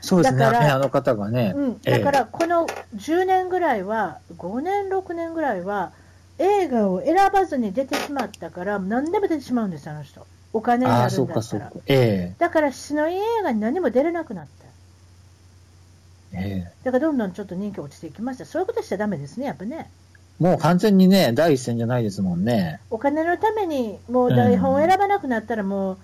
[0.00, 1.52] そうですね、だからねあの方がね。
[1.54, 5.92] うん、ええだからこの10年ぐらいは、5年、6年ぐらいは、
[6.38, 10.26] 映画を選ばずに出てしまったから、何でも出てしまうんです、あの人。
[10.52, 11.40] お金になるそんだった。
[11.40, 14.50] うかそうからえだから質のいい映画に何も出れなくなって。
[16.32, 16.72] え、ええ。
[16.84, 18.44] だからどんどんちょっと人気落ちていきました。
[18.44, 19.90] そういうことしちゃダメですね、やっぱね。
[20.38, 22.80] もう完全にね、第一線じゃないですもんね。
[22.90, 25.98] お金のためにもう台本を選ばなくなったらもう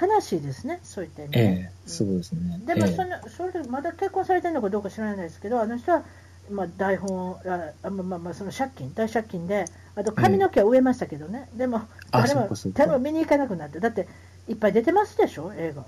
[0.00, 2.60] 悲しいですね、そういった意味で、えねえ、そうですね。
[2.66, 6.02] でもええその、それでまだ結婚されてるのかどうか知らないですけど、あの人は、
[6.50, 14.08] まあ、台本をああまあまあまあその借金、大借金で、あと髪の毛は植えましたけどね、でもあ誰もそっかそっか誰も見に行かなくなって、だって
[14.48, 15.84] いっぱい出てますでしょ、映画。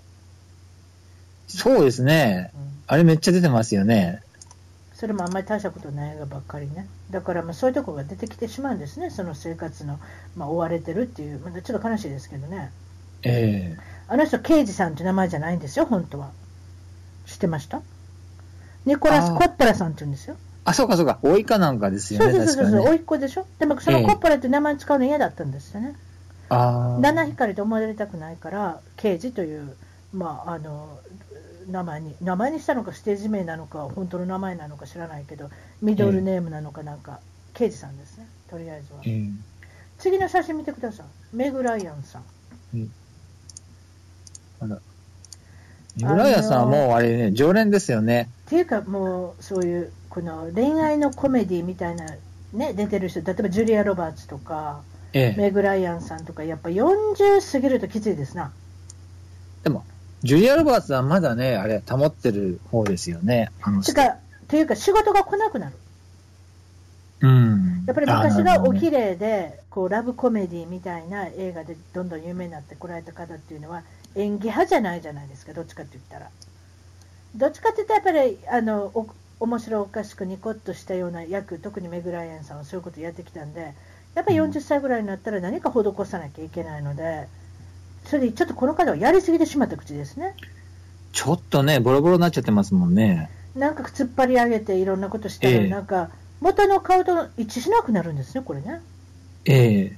[1.48, 2.50] そうですね。
[2.54, 4.22] うんあれめっちゃ出てますよね。
[4.92, 6.86] それもあんまり大したことない映画ばっかりね。
[7.10, 9.98] だからまあそういうところが出てきてしまうんですね、その生活の、
[10.36, 12.70] まあ、追われてるっていう、まあ、ちょっと悲しいですけどね。
[13.22, 16.32] ええあの人、刑事さんって名前じゃないんですよ、本当は。
[17.24, 17.80] 知ってました？
[18.84, 20.36] ニコラス・コッポラさんって言うんですよ。
[20.66, 21.18] あ、そうかそうか。
[21.22, 22.96] おいかなんかですよそうね、そうそうそう、確かに、甥ね。
[22.98, 23.46] っ子でしょ？
[23.58, 25.94] でもそのええコッポラって名前使うの嫌だったんですよね。
[26.50, 27.00] ああ。
[27.00, 29.74] 七光と思われたくないから、刑事という、
[30.12, 30.98] まあ、あの
[31.70, 35.48] 名前に、名前にしたのか、ステージ名なのか、本当の名前なのか知らないけど、
[35.80, 37.20] ミドルネームなのかなんか、
[37.54, 39.00] 刑事さんですね、とりあえずは。
[39.06, 39.42] うん。
[39.96, 41.06] 次の写真見てください。
[41.32, 42.22] メグ・ライアンさん。
[42.22, 42.86] あ
[44.66, 44.78] ら。
[45.96, 48.28] 村屋さんはもうあれね、常連ですよね。
[48.46, 52.06] っていうか、もうそういうこの恋愛のコメディみたいな、
[52.52, 54.80] ね、出てる人、例えばジュリア・ロバーツとか、
[55.12, 55.40] ええ。
[55.40, 58.52] メグ・ライアンさんとか、やっぱ40過ぎるときついですな。
[59.62, 59.84] でも、
[60.22, 63.50] ジュリア・ロバーツはまだね、あれ、保ってる方ですよね。
[63.60, 63.92] あの人。
[63.92, 64.16] てか、
[64.48, 65.76] というか、仕事が来なくなる。
[67.20, 67.84] うん。
[67.86, 76.30] やっぱり昔がおき綺麗で、こうラブコメディみたいな映画でどんどん有名になってこられた方っていうのは演技派じゃないじゃないですか、どっちかって言ったら。
[77.34, 79.06] どっちかって言ったらやっぱりあのお
[79.44, 83.74] 面白おかしくニコッとしたような役、特にメグ・ライアンさんはそういうことやってきたんで、
[84.14, 87.26] やっぱり40歳ぐらいになったら何か施さなきゃいけないので、
[88.04, 90.36] それでちょっとこの方はやりすぎてしまった口ですね。
[91.12, 93.30] ちょっとね、ボロボロになっちゃってますもんね。
[93.56, 98.80] なんか突っ張り上げていろんなことしたら、ええなんか元の顔と一致しなくなるんですね、これね。
[99.44, 99.96] ええ。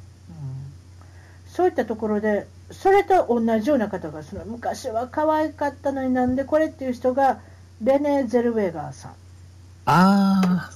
[1.48, 7.38] そういったところで、それと同じような方が、その昔は可愛かったのになんでこれっていう人が、
[7.82, 9.10] レネー・ゼルウェガーさん。
[9.86, 10.70] ああ。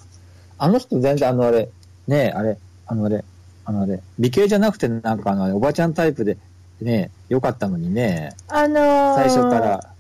[0.60, 1.68] あの人全然あのあれ、
[2.08, 3.24] ねえ、あれ、あのあれ、
[3.64, 6.36] あのあれ、美形じゃなくてなんかあのおばちゃんタイプで、
[6.80, 9.94] ねえ、よかったのにね、あのー、最初から、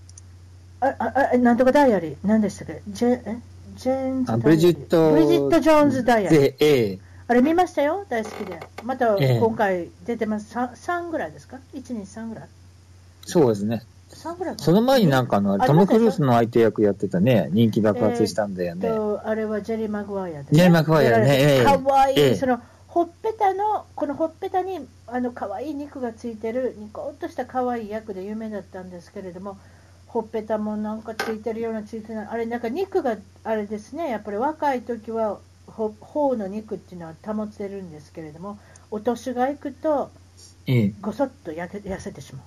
[0.80, 3.38] あああなんとかダイアリー、何でしたっけ、ジェえ？
[3.76, 6.40] ジェーンズブリジット、ブリジット・ジョーンズ・ダイアリー。
[6.40, 6.98] で、ええ、
[7.28, 8.58] あれ見ましたよ、大好きで。
[8.84, 12.48] またええ今回出てます、3, 3ぐらいですか ?1、2、3ぐらい。
[13.26, 13.82] そうですね。
[14.08, 18.88] 3ぐらいその前になんかあの、あトム・クルーありましたスの相手役やってたね、人気爆発したんだよね。
[18.88, 29.58] とあれはジェリー・マグワイアで、ジェリーマグワイアねええかわいい、ええそのほっぺたの、このほっぺたにあのかわいい肉がついてる、ニコッとしたかわいい役で有名だったんですけれども、
[30.06, 35.40] ほっぺたもなんかついてるような、ついてない、あれ、なんか肉があれですね、やっぱり若い時はほ
[36.00, 38.58] 頬の肉っていうのは保てるんですけれども、
[38.90, 40.10] お年がいくと、
[40.66, 42.42] ええ、ごそっとやけ痩せてしまう。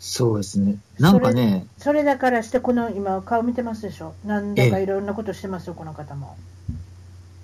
[0.00, 0.76] そうですね。
[0.98, 6.36] なんかね、それだからして、この今、顔見てますでしょ、なんだかいろんなことしてますよ、この方も。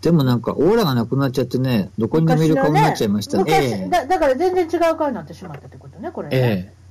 [0.03, 3.89] でもなんかオーラがなくなっちゃってね、どこにでもいる顔になっちゃいましたね。
[3.91, 6.37] だだから全然違う顔になってしまったってことね、これね。
[6.37, 6.84] え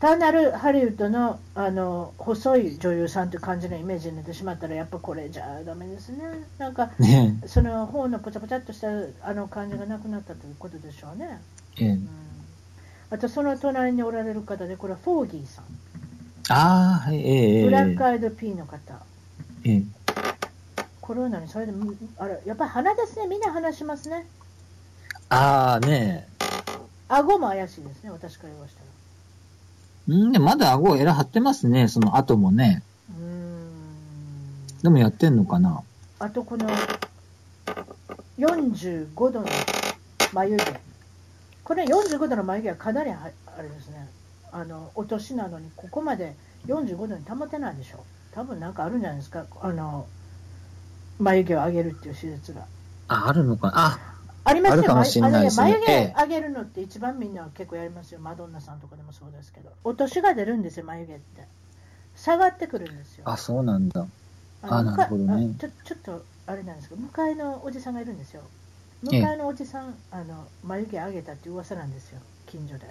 [0.00, 6.46] 単なるハリウッドのあの細い女優さんという感じのイメージになってしまったら、やっぱこれじゃダメですね。
[6.56, 8.88] なんか、え、ねその方のぽちゃぽちゃっとした
[9.22, 11.40] あの感じがなくなったということでしょうね。
[11.78, 12.08] え、ええうん、
[13.10, 15.64] あと、その隣におられる方で、これはフォーギーさん。
[16.50, 18.78] ああ、はい、ええ、ええブラックアイドピーの方。
[19.64, 19.82] ええ、
[21.00, 23.26] コロナにそれでも、あれ、やっぱり鼻ですね。
[23.26, 24.26] みんな鼻しますね。
[25.28, 26.28] ああ、ね
[27.08, 28.87] 顎も怪しいですね、私から言わしたら。
[30.08, 30.12] え。
[30.12, 32.82] んで、まだ顎エラ張ってますね、その後もね。
[33.10, 34.82] うーん。
[34.82, 35.82] でもやってんのかな
[36.20, 36.68] あとこの
[38.38, 39.46] 45度の
[40.32, 40.80] 眉毛。
[41.64, 44.08] これ45度の眉毛はかなりはあれですね。
[44.52, 46.34] あの、お年なのにここまで
[46.66, 48.04] 45度に保てないでしょ。
[48.32, 49.46] 多分なんかあるんじゃないですか。
[49.60, 50.06] あの、
[51.18, 52.64] 眉毛を上げるっていう手術が。
[53.08, 53.98] あ、あるのかなあ、
[54.48, 58.20] ありますよあるかもしれないですね眉ええ毛上げるのって一番みんな結構やりますよ。
[58.20, 59.70] マドンナさんとかでもそうですけど。
[59.84, 61.46] お年が出るんですよ、眉毛って。
[62.16, 63.24] 下がってくるんですよ。
[63.28, 64.00] あ、そうなんだ。
[64.00, 64.08] の
[64.62, 68.42] あなるほどねちょちょっとあれなんですけど、向かいのおじさんがいるんですよ。
[69.02, 72.88] 向ええかいのおじさん、あの眉毛上げたっていう噂なんですよ、近所で。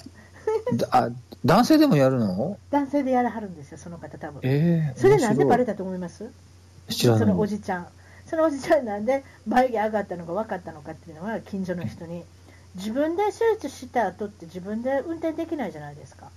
[0.78, 1.10] だ あ、
[1.44, 2.58] 男性でもやるの？
[2.72, 6.32] 男性でやらはるんですよ、その方、多分ええそれなんでバレたたと思います？
[6.90, 7.88] 知らないそのおじちゃん。
[8.30, 12.24] そのおじちゃんなんで眉毛上がったのか分かったのかっていうのは、近所の人に、
[12.76, 16.30] 自分で手術した後って自分で運転できないじゃないですか。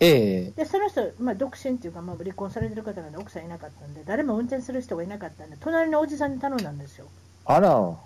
[0.00, 0.50] ええ。
[0.50, 7.06] で、その人、まあ、独身っていうか、まあ、離婚されてる方なんで奥さんいなかったんで、誰も運転する人がいなかったんで、隣のおじさんに頼んだんですよ。
[7.46, 7.96] あら、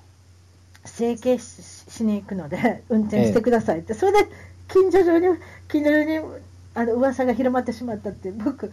[0.85, 4.31] 整形ししに行くので運転してくださいって、それで
[4.69, 5.39] 近所中に
[5.69, 6.21] 近所中に
[6.75, 8.71] あの噂が広まってしまったって僕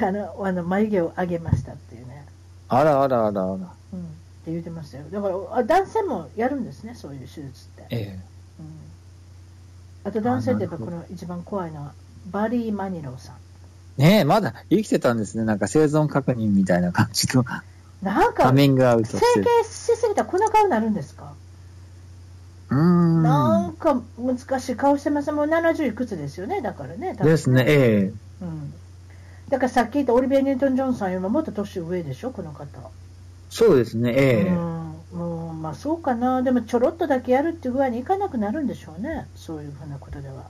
[0.00, 2.26] あのあの眉毛を上げましたっていうね、
[2.68, 3.74] あらあらあらあら。
[3.92, 4.06] うん、
[4.42, 7.42] って言ってましたよだからあ男性もやるんですねそういう手術っ
[7.76, 8.20] て、ええ
[8.58, 8.66] うん、
[10.04, 11.92] あと男性ってやっぱこの一番怖いのは
[12.30, 13.36] バリー・マニローさん
[13.96, 15.44] ねえ、まだ生きてたんですね。
[15.44, 17.44] なんか生存確認みたいな感じの
[18.00, 19.20] なんかカミングアウト整。
[19.42, 21.34] 形しすぎたらこんな顔になるんですか？
[22.70, 23.22] うーん。
[23.22, 25.32] なんか難しい顔してます。
[25.32, 27.14] もう70いくつですよね、だからね。
[27.14, 28.72] ですね、えうん。
[29.50, 32.66] だからさっき言ったオリビア・ニュートン・ジョンさんよりももっと年上でしょ、この方。
[33.50, 34.48] えそうですね、ええ。
[35.12, 40.44] うん、まあそうかな、でもちょろっとだけやるっていう具合にいかなくなるんでしょうね、そういうふうなことでは。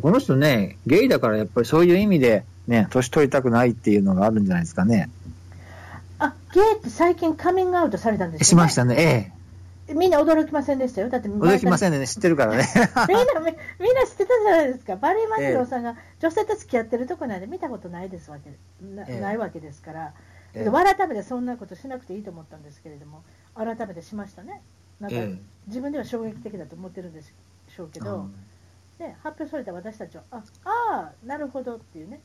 [0.00, 5.10] この人ね、ゲイだからやっぱりそういう意味で、ね、年取りたくないっていうのがあるんじゃないですかね。
[6.18, 9.32] あゲイって最近カミングアウトされたんですよ、ね、しましたね、
[9.88, 12.68] えみんな驚きませんでしたよ、だってえ驚きませんね、知ってるからね。
[13.08, 18.50] みんなみみんな知ってたじゃないですか、バリー・マニローさんが女性と付き合ってるとこなんで見たことないですわけ
[18.84, 19.20] な,、ええ。
[19.20, 20.12] ないわけですから、
[20.58, 20.70] ええ。
[20.70, 23.22] 改めてそんなことしなくていいと思ったんですけれども、
[23.54, 24.60] 改めてしましたね、
[25.00, 28.28] なんか、え自分では衝撃的だと思ってるんでしょうけえど、
[28.98, 32.20] ね、発表された私たちは、ああー、なるほどっていうね、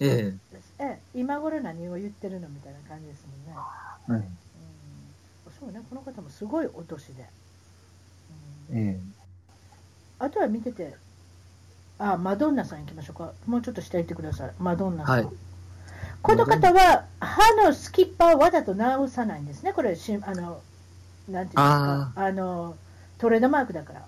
[0.00, 0.58] ええ。
[0.78, 3.52] え今頃何を言ってるのみたいな感じですもんね。
[4.10, 4.20] えはい。
[4.20, 5.52] うん。
[5.60, 7.26] そうね、この方もすごいお年で。
[8.72, 8.78] うん。
[8.78, 9.00] え。
[10.18, 10.94] あとは見てて、
[11.98, 13.32] あ、マドンナさん行きましょうか。
[13.46, 14.52] もうちょっと下行ってください。
[14.58, 15.24] マドンナさん。
[15.24, 15.47] はい
[16.22, 19.72] この方は、歯のスキッパーをわざと直さないんですね。
[19.72, 20.50] これ、しあの、なんてい
[21.32, 22.76] うんですか、あの、
[23.18, 24.02] トレードマークだから。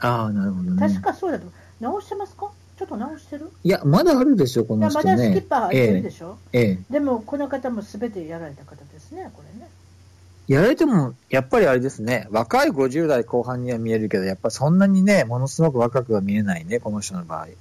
[0.00, 0.80] ああ、なるほどね。
[0.80, 1.46] 確かそうだと。
[1.80, 2.50] 直してますか？
[2.78, 3.50] ちょっと直してる？
[3.64, 5.10] いや、まだあるでしょ、この人ね。
[5.12, 9.68] まだスキッパー入ってるでししょ、えええでも、この方も全てやられた方ですね、これね。
[10.48, 17.48] えやられても、やっぱりあれですね、若い50代後半には見えるけど、やっぱそんなにね、ものすごく若くは見えないね、この人の場合。
[17.48, 17.54] や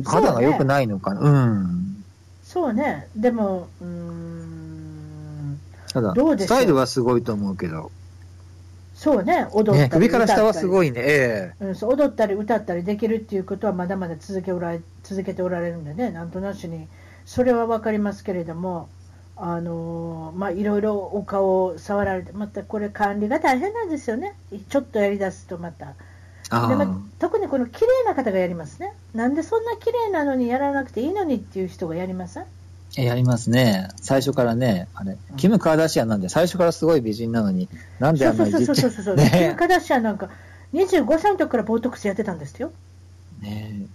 [0.00, 1.20] っぱ肌が良くないのかな。
[1.20, 2.04] うん。
[2.56, 5.58] そうね、でも、うーん、
[5.92, 7.90] ただどう、でスタイルはすごいと思うけど。
[8.94, 16.88] そうね、踊ったりね、首から下はすいごいね、えうん、そう踊ったり歌ったりできるっていうことはまだまだ続けおられ続けておられるんでね、なんとなしに、
[17.26, 18.88] それは分かりますけれども、
[19.36, 24.34] あのーまあ、いろいろお顔を触られて、またこれ、管理が大変なんですよね、
[24.70, 25.94] ちょっとやりだすとまた。
[26.46, 32.44] えあ特にこの綺麗な方がやりますね、なんでそんな綺麗なのにやらなくていいのにっていう人がやりません？
[32.98, 33.88] えやりますね。
[33.96, 37.68] 最初からね、あれ、キム・カーダシアンなんで、最初からすごい美人なのに、
[37.98, 40.30] なんであんなそうそうそうそうそう、キム・ねカダシアンなんか、
[40.72, 42.72] 25歳の時からボートックスやってたんですよ。
[43.40, 43.86] ね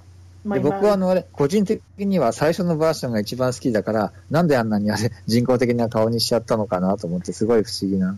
[0.43, 8.17] まあ僕はあのあれ、個人的には最初のバージョンが一番好きだから、なんであんなにあれ、人工的な顔にしちゃったのかなと思って、すごい不思議な。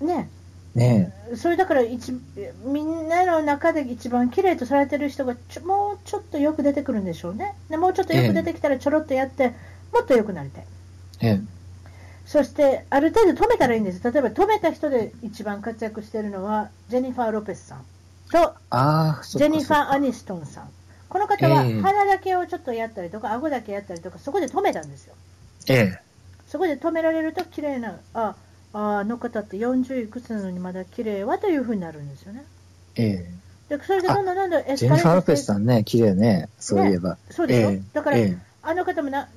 [0.00, 0.28] ね
[0.76, 2.12] ねそれだから一
[2.64, 7.54] みんなの中で一番綺麗とされてる人がちょもうちょっとよく出てくるんでしょうね。
[7.70, 9.48] でもうちょっとよく出てきたらちょろっとやって、
[9.92, 10.64] もっとよくなりたい。
[11.22, 11.28] え。
[11.28, 11.40] え。
[12.26, 14.04] そしてある程度止めたらいいんです。
[14.04, 17.84] 例えば止めた人で一番活躍しているのはジェニファー・ロペスさん
[18.30, 18.54] と
[19.38, 20.68] ジェニファー・アニストンさん。
[21.08, 21.80] この方はええ。
[21.80, 25.14] 鼻だけをちょっとやったりとか顎だけやったりとかそこで止めたんですよ。
[25.68, 26.00] ええ。
[26.46, 28.36] そこで止められると綺麗なあ
[28.76, 32.44] ああの方って40いくつなのにまだ綺麗はというふうになるんですよね。
[32.96, 33.26] え
[33.70, 34.76] でそれでどんどんどんどんエえ。
[34.76, 35.32] スカレジェニファー・ロートして。
[35.32, 37.16] ペスさんね、綺麗ね、そういえば。
[37.30, 37.82] そうでしょ、ええ。
[37.94, 38.38] だから、ええ。
[38.62, 39.28] あの方もな、ん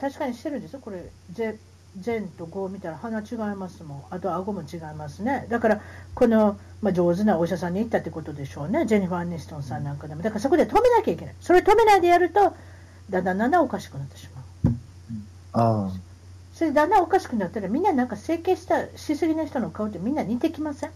[0.00, 1.58] 確かにしてるんですよ、これ、ゼ
[1.98, 5.80] ゼンとゴー見たら鼻違いますもん、あと顎も違いますね、だから、
[6.14, 12.54] この、まあ、上手なお医者さんに行ったってことでしょうね、ジェニファー・アニストンさんなんかでも、だからそこで止めなきゃいけない、それ止めないでやると、
[13.10, 14.28] だんだんだんだんおかしくなってし
[14.64, 14.74] まう。
[15.52, 16.05] ああ。
[16.56, 20.90] それでだんだんおかしくなったら、みんななんか整形したしすぎな人の顔ってみんな似てきません？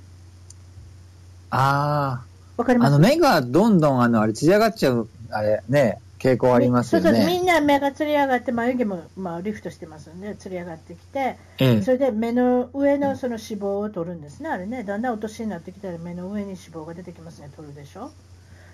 [1.51, 2.25] ああ。
[2.57, 2.89] わかります？
[2.89, 7.43] あの、目がどんどん、あの、あれ、艶がっちゃう、あれ、ね、傾向ありますよそうそうみね。
[7.43, 11.91] んな目がつり上がって、眉毛も、まあ、リフトしてますんで、つり上がってきて、ええそ。
[11.91, 18.11] れで目の上のその脂肪を取るんですね、あれね、だんだんお年になってきたら目の上に脂肪が出てきますね、取るでしょ？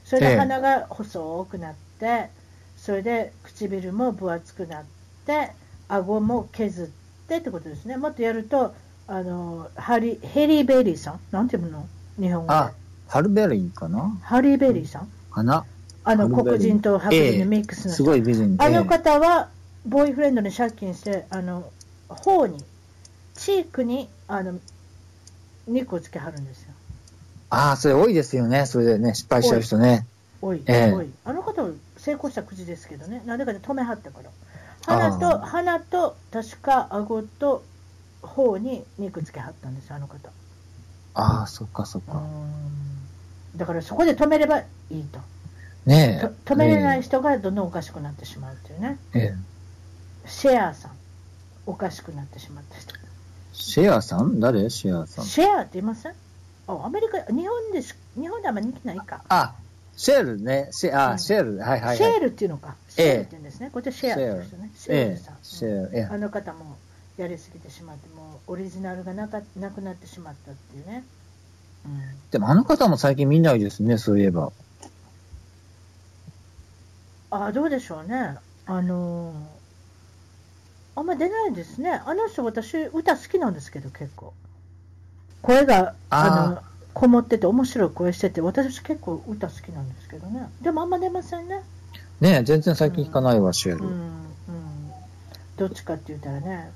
[0.05, 2.31] それええで鼻が細くなって、
[2.77, 4.85] それで唇も分厚くなっ
[5.27, 5.51] て、
[5.89, 6.87] 顎も削っ
[7.29, 7.97] てってことですね。
[7.97, 8.75] もっとやると、
[9.09, 11.87] あのハリヘリー・ベイリーさん、なんていうの？
[12.19, 12.73] 日本語あで。、
[13.09, 14.19] ハルベリーかな？
[14.23, 15.09] ハリー・ベイリーさん？
[15.31, 15.65] かな？
[16.05, 19.49] あの黒人と白人のミックスの人すごい美人あのえ方は、
[19.85, 21.71] ボーイフレンドに借金して、あの
[22.09, 22.59] 頬に、
[23.35, 24.59] チークにあの
[25.67, 26.73] 肉をつけはるんですよ。
[27.51, 28.67] ああ、それ多いですよね。
[28.67, 30.07] それでね、失敗しちゃう人ね。
[30.43, 31.11] おい、ええおい。
[31.25, 34.31] あの方は成功した口ですけどね、なんでかで止めはったから。
[34.87, 37.63] 鼻と、鼻と、確か顎と
[38.23, 40.31] 頬に肉つけはったんですよ、あの方。
[41.15, 42.19] ああ、そっかそっか。
[42.19, 43.07] ん
[43.57, 45.19] だからそこで止めればいいと。
[45.87, 46.27] ねえ。
[46.45, 48.99] と止めれない人がどんどんおかしくなってしまうっていうね。
[49.15, 49.23] ええ。
[49.23, 49.35] ええ
[50.29, 50.91] シェアさん、
[51.67, 52.93] おかしくなってしまった人。
[53.53, 54.41] シェアさん？
[54.41, 54.69] 誰？
[54.71, 55.25] シェアさん。
[55.25, 56.15] シェアって言いません？
[56.67, 59.23] あ、アメリカ、日本でし、日本であんま人気ないか。
[59.29, 59.55] あ、
[59.97, 60.69] シェルね。
[60.73, 61.59] シェあ、うんシェル。
[61.59, 61.97] はいはいはい。
[61.97, 62.77] シェールっていうのか。
[62.89, 63.71] シええェールって言うんですね。
[63.73, 64.71] こっちはシェアって言うんですよね。
[64.77, 65.99] シェーええルさん。、シェル。
[65.99, 66.77] えあの方も
[67.17, 71.05] やりすぎてしまって、もうオリジナルがなかなくなってしまったっていうね。
[72.31, 74.53] でもあの方も最近見ないですね、そういえば。
[77.31, 78.37] あどうでしょうね。
[78.67, 79.35] あのー
[80.99, 81.91] あんま出ないですね。
[82.07, 84.33] あの人、私、歌好きなんですけど、結構。
[85.43, 86.63] 声が、あの、
[86.99, 90.49] こもってて、面白い声してて、私結構歌好きなんですけどね。
[90.63, 91.63] でもあんま出ませんね。
[92.21, 93.85] ね全然最近聞かないわ、シェル。
[93.85, 94.27] うん、うん。
[95.59, 96.73] どっちかって言ったらね。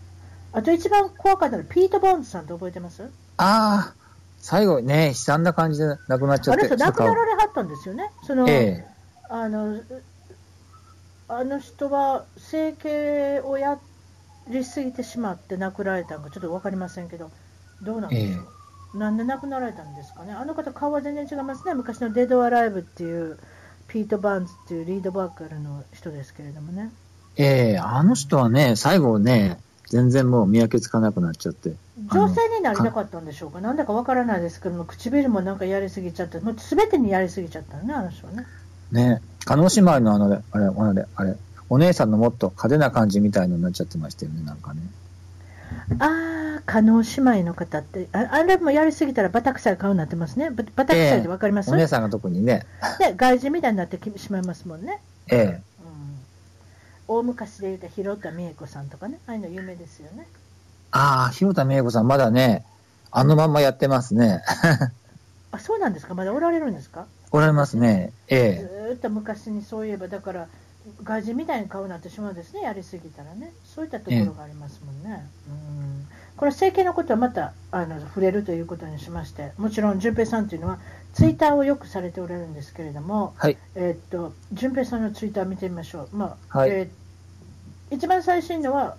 [0.53, 3.03] あと一番怖かったのは、ピート・ボーンズさんって覚えてます？
[3.03, 3.09] あ
[3.39, 3.95] あ、
[4.39, 6.67] 最後ね、悲惨な感じで亡くなっちゃって。
[6.67, 8.11] あの人亡くなられはったんですよね。
[8.27, 8.87] その、ええ、
[9.31, 9.81] あの、
[11.29, 13.79] あの人は整形をや
[14.49, 17.31] りすぎてしまって亡くなられたのかちょっと分かりませんけど、
[17.81, 18.45] どうなんでしょう？
[18.45, 18.60] え、
[18.95, 20.33] なんで亡くなられたんですかね？
[20.33, 21.75] あの方、顔は全然違いますね。
[21.75, 23.39] 昔のデッド・アライブっていう、
[23.89, 26.91] ピート・バーンズっていうリードバーカルの人ですけれどもね。
[27.37, 31.75] ええあの人はね、最後ね、全然もう見分けつかなくなっちゃって。
[32.13, 38.47] 女性になりたかったんでしょうか、なんだかわからないですけども、唇もなんかやりすぎちゃって、もうすべてにやりすぎちゃったね、あの人はね。
[38.93, 41.37] ね、叶姉妹のあの、あれ、あれ、あれ、
[41.69, 44.81] お姉さんのもっと派手な感じみたいのになっちゃってましたよね、なんかね。
[45.99, 46.09] ああ、
[46.67, 50.51] 加納姉妹の方ってあ、あれもやりすぎたらバタ臭い顔になってますね。
[50.51, 52.67] バタ臭いってわかります、えー、お姉さんが特にね。
[52.99, 55.01] で、外人みたいになってしまいますもんね。
[55.29, 55.61] ええーうん、
[57.09, 60.27] 大昔で言うと広田美恵子さんとかね、ああいうの有名ですよね。
[60.93, 62.65] ああ、広田美恵子さん、まだね、
[63.11, 64.43] あのまんまやってますね。
[65.53, 66.15] あ、そうなんですか？
[66.15, 67.07] まだおられるんですか？
[67.33, 68.13] おられますね。
[68.29, 70.47] ええー、ずっと昔にそういえば、だから、
[71.03, 75.27] 外人みたいに顔になってしまうんですね、やりすぎたらね、そういったところがありますもんね。
[75.49, 76.09] うん。
[76.37, 80.79] これ、整形のことはまたあの触れるということにしまして、もちろん、淳平さんというのは、
[81.13, 86.17] ツイッターをよくされておられるんですけれども、はい、えー、っと淳平さんのツイッター見てみましょう。
[86.17, 88.97] まあ、はい、えー、一番最新のは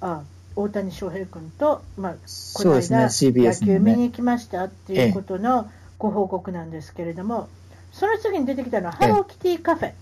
[0.00, 0.22] あ
[0.54, 2.14] 大谷翔平君と、まあ、
[2.54, 7.48] この間、ね、野球見に行きましたっていうことのご報告なんですけれども、
[7.92, 9.92] その次に出てきたのは、ハローキティカフェ。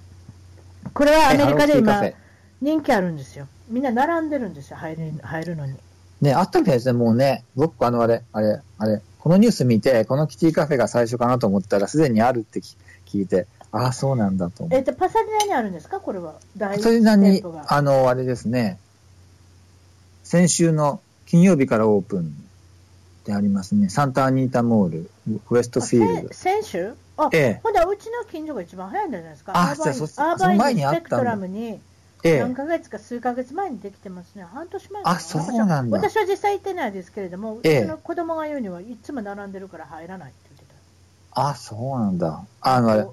[0.95, 2.03] これはアメリカで今、
[2.63, 3.47] 人気あるんですよ。
[3.69, 5.75] みんな並んでるんですよ、入る入るのに。
[6.21, 7.45] ね、あったみたいですね、もうね。
[7.57, 14.77] 僕、あの、あれ、あれ、あれ、このニュース見て、このキティカフェが最初かなと思ったら、すでにあるって聞いて、ああ、そうなんだと思って。
[14.77, 15.99] えっ、と、パサデナにあるんですか？
[15.99, 16.35] これは。
[16.59, 18.79] パサデナに、あの、あれですね、
[20.23, 22.33] 先週の金曜日からオープン
[23.25, 23.89] でありますね。
[23.89, 25.11] サンタアニータモール、
[25.51, 26.35] ウエストフィールド。
[26.35, 26.95] 先週？
[27.17, 29.53] あ、ええ、ほんでうちの近所が一番早いんじゃないですか。
[29.55, 31.81] あ、アーバインそアーバインスペクトラムに、
[32.25, 34.45] ええ、何ヶ月か数ヶ月前にできてますね。
[34.45, 35.99] 半年前あ、そうなんだ。
[35.99, 40.67] 私は実際行ってないですけれども、ええ、うちの子供が言うにはいつも並んでるから入らないって言って
[41.35, 41.49] た。
[41.49, 42.45] あ、そうなんだ。
[42.61, 43.07] あの、あれ、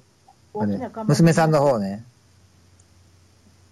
[0.59, 0.77] あれ
[1.07, 2.03] 娘さんの方ね。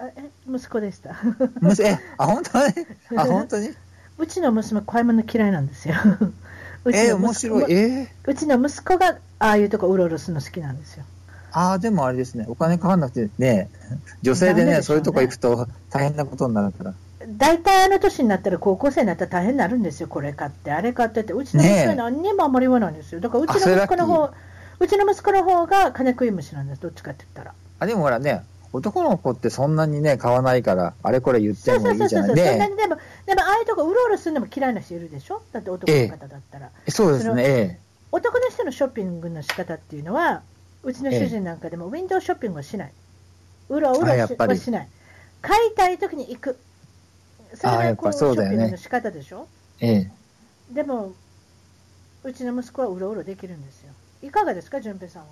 [0.01, 1.15] え、息子でした。
[1.61, 2.73] 娘、あ、本当に？
[3.17, 3.69] あ、本当に？
[4.17, 5.95] うちの娘、買い物嫌いなんですよ。
[6.89, 7.71] うちのえー、面白い。
[7.71, 11.05] えー、うちの息子がああいうとこうろうろするの好きなんですよ。
[11.51, 13.69] ああ、でもあれですね、お金かかんなくてね、
[14.21, 16.93] 女性でね、ねそういうとこ行くと大変なことになるから。
[17.27, 23.21] 大体あの年になったら、高校生になったら大変になるんですよ、これ買って、あれ買ってって、うちの息子は何にもあんまり言わないんですよ。
[23.21, 24.31] だからうちの息子の方、
[24.79, 27.55] うちの息子の方が金食い虫なんです、どっちかって言ったら。
[27.79, 32.67] あ、でもほらね、男の子ってそんなにね、買わないから、あれこれ言ってもいいじゃないですか。
[32.75, 35.41] でも、でもああいうとこうろうろするのも嫌いな人いるでしょ？
[35.51, 36.67] だって男の方だったら。
[36.67, 37.79] ええ、そうですね、ええ。
[38.11, 40.43] 男の人のショッピングの仕方っていうのは、
[40.83, 42.91] うちの主人なんかでもウィンドウショッピングをしない。
[43.69, 44.87] うろうろはしない。
[45.41, 46.57] 買いたいときに行く。
[47.55, 49.47] それがこう、ショッピングの仕方でしょ？
[49.79, 50.11] ええ。
[50.71, 51.13] でも、
[52.23, 53.93] うちの息子はうろうろできるんですよ。
[54.21, 55.29] いかがですか、淳平さんは？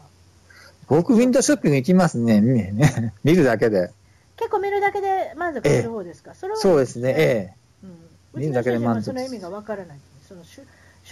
[0.87, 2.41] 僕、ウィンドウショッピング行きますね。
[2.41, 3.91] ね 見るだけで。
[4.37, 7.87] 結構見るだけで満足する方ですか、それはそうですね、ええ。
[8.33, 9.97] うん、見るだけで満足その意味がわからない。
[10.27, 10.61] そのシ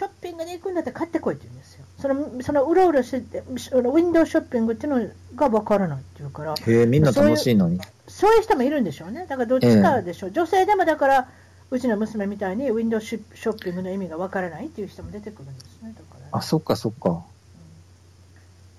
[0.01, 1.85] ョッピングに行くんだったら買ってこいって言うんですよ。
[1.99, 6.53] その、そのうろうろしてて、ウィンドウショッピングっていうのがわからないっていうから。
[6.53, 9.25] へえ、みんな楽しいのにそういう人もいるんでしょうね。
[9.27, 10.29] だからどっちかでしょう。
[10.29, 11.27] え女性でもだから、
[11.71, 15.93] うちの娘みたいにウィンドウショッピングの意味がわからないっていう人も出てくるんですね。
[15.97, 17.23] だから、ね、あ、そっかそっか。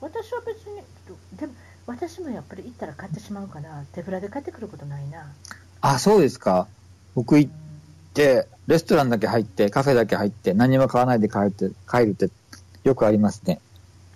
[0.07, 0.83] うん、私は別に、
[1.39, 1.53] でも、
[1.87, 3.85] 私もやっぱり行ったら買ってしまうかな。
[3.93, 5.27] 手ぶらで買ってくることないな。
[5.81, 6.67] あ、そうですか。
[7.15, 7.51] 僕行っ
[8.13, 12.29] て、レストランだけ入って、カフェだけ入って、何も買わないで帰って帰るって
[12.83, 13.61] よくありますね。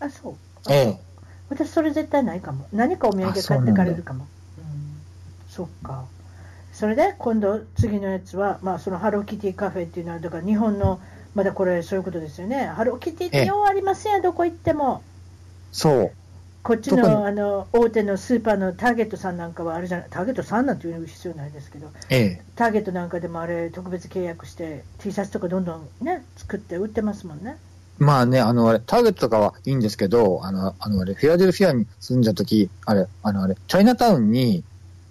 [0.00, 0.34] あ、そう。
[0.68, 1.00] ええ。
[1.48, 2.66] 私それ絶対ないかも。
[2.72, 4.26] 何かお土産買ってかれるかも。
[4.58, 4.64] うん。
[5.48, 6.04] そっか。
[6.72, 11.00] それで今度次のやつは、まあそのハローキティカフェっていうのは、だから日本の、
[11.34, 12.66] まだこれそういうことですよね。
[12.66, 15.02] ハローキティってようありませんよ、どこ行っても。
[15.72, 16.10] そう。
[16.62, 27.56] こっちのあの大手のスーパーのターゲットさんなんかはあれじゃない、ターゲットさんなんていう必要ないですけど、ええ、ターゲットなんかでもあれ、特別契約して、T シャツとかどんどんね、作って売ってますもんね。
[27.98, 34.62] まあね、あの、あれ、ターゲットとかはいいんですけど、あの、あの、あれ、フィアデルフィアに住んだ時、あれ、あの、あれ、チャイナタウンに、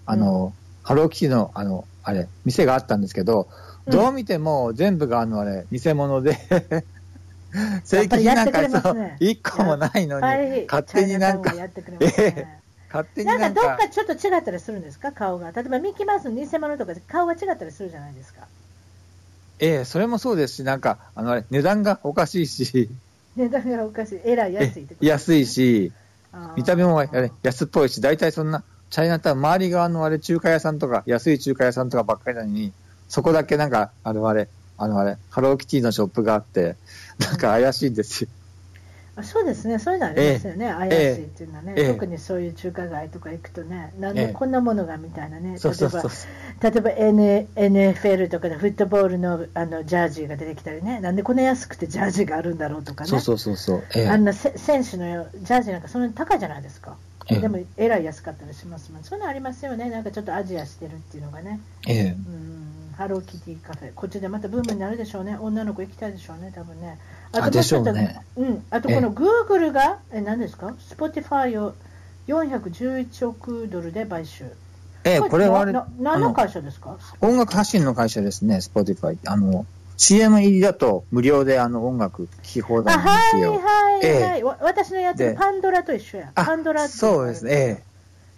[0.06, 0.52] あの、
[0.82, 6.38] ハローキティの、あの、あれ、店があったんですけど、うんどう見ても全部があの、あれ、偽物で、
[7.84, 11.56] 正規品なんかそうね、一個もないのに、勝手になんか
[12.88, 15.52] 勝手にななんんかかどっか、ちょっと違ったりするんですか、顔が。
[15.52, 18.48] 例えばミッキーマウスの偽物とかで顔が違ったりするじゃないですか。
[19.58, 22.90] ええ、それもそうですし、なんか、あの、値段がおかしいし、
[23.34, 24.20] 値段がおかしい。
[24.24, 25.46] えらい安いってことえ安い。
[25.46, 25.94] し、
[26.56, 32.74] 見た目もあれ安っぽいし、大体そんな、チャイナタウン、周り側のあれ、中華屋さんとか、安い中華屋さんとかばっかりなのに、
[33.08, 34.50] そこだけなんか、あのあれ、
[34.82, 36.76] あのあれ、ハローキティのショップがあって、
[37.18, 38.30] なんか怪しいんですよ。
[39.14, 41.92] あそうですね、そういうのありますよね、怪しいっていうのはね、ええ。
[41.92, 53.84] 特にそういう中華街とか行くとね、なんでこんなものがみたいなね、えば例えば、N、NFL とかでフットボールのあのジャージーが出てきたりね、なんでこんな安くてジャージーがあるんだろうとかね、そうそうそうそう。
[53.94, 54.08] ええ。
[54.08, 56.96] あんなせ選手のジャージーなんかそんなに高いじゃないですか。
[57.28, 57.40] ええ。
[57.40, 59.04] でも、えらい安かったりしますもん。
[59.04, 59.90] そういうのありますよね。
[59.90, 61.60] なんかちょっとアジアしてるっていうのがね。
[61.86, 62.02] ええ。
[62.10, 62.69] うん、
[63.00, 63.94] ハローキティカフェ。
[63.94, 65.34] こっちでまたブームになるでしょうね。
[65.40, 66.98] 女の子行きたいでしょうね、多分ね。
[67.32, 68.64] あでしょうねもうん。
[68.68, 71.72] あとこのグーグルが、え、何ですか ?Spotify を
[72.28, 74.44] 411億ドルで買収。
[75.04, 76.98] ええこれはあれ、な何の会社ですか？
[77.22, 79.18] 音楽発信の会社ですね、スポティファイ。
[79.24, 79.64] あの、
[79.96, 83.52] CM 入りだと無料であの音楽聴き放あ、題なんですはいよ。
[83.52, 84.40] はいはい。
[84.40, 86.32] えわ私のやつでパンドラと一緒や。
[86.34, 87.52] あパンドラそうですね。
[87.52, 87.82] え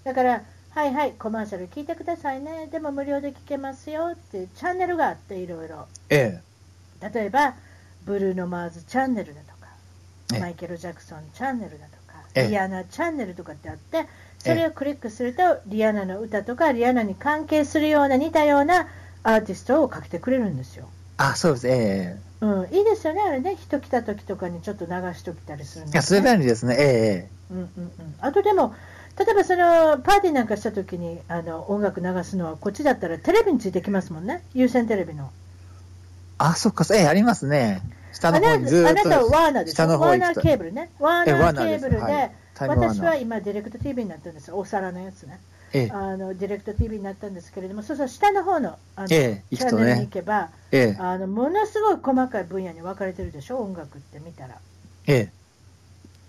[0.04, 0.42] だから、
[0.74, 5.86] はいはい、コマーシャル聞いてくださいね、でも無料で聞けますよってチャンネルがあって、いろいろ。
[6.08, 6.40] え
[7.02, 7.10] え。
[7.12, 7.54] 例えば、
[8.06, 9.68] ブルーノ・マーズチャンネルだとか、
[10.32, 10.40] ええ。
[10.40, 12.48] マイケル・ジャクソンチャンネルだとか、ええ。
[12.48, 14.06] リアナチャンネルとかってあって、
[14.38, 18.88] それをクリックすると、リアナの歌とか、リアナに関係するような、似たような
[19.24, 20.88] アーティストをかけてくれるんですよ。
[21.18, 21.68] あ、そうです。
[21.68, 26.76] ええうん、いいですよね、あれね、人来た時とかにちょっと流しておきたりするんいや、それ便利ですね。
[26.78, 26.82] え
[27.28, 27.28] え。
[27.50, 28.74] うんうんうん、あとでも、
[29.18, 35.30] 例えばそのパーティーなんかしたときにあの音楽流すのは、こっちだったらテレビについてきますもんね、有線テレビの。
[36.38, 37.82] あ、そっか、ええありますね。
[38.12, 39.30] 下のあな方にずあなたはと。
[39.30, 45.38] ワーナーでしょ、下の方ワーナーケーブルね、ワーえナーケワーブルで、私は今、ディレクト TV になったんですよ、お皿のやつね。
[45.74, 45.90] ええ。
[45.90, 50.96] あのディレクト TV になったんですけれども、そうそう、下の方のあの、ええチャンネルに行けば、ええ。
[50.98, 54.56] あの、ものすごい細かい分野に分かれてるでしょ、音楽って見たら。
[55.06, 55.41] ええ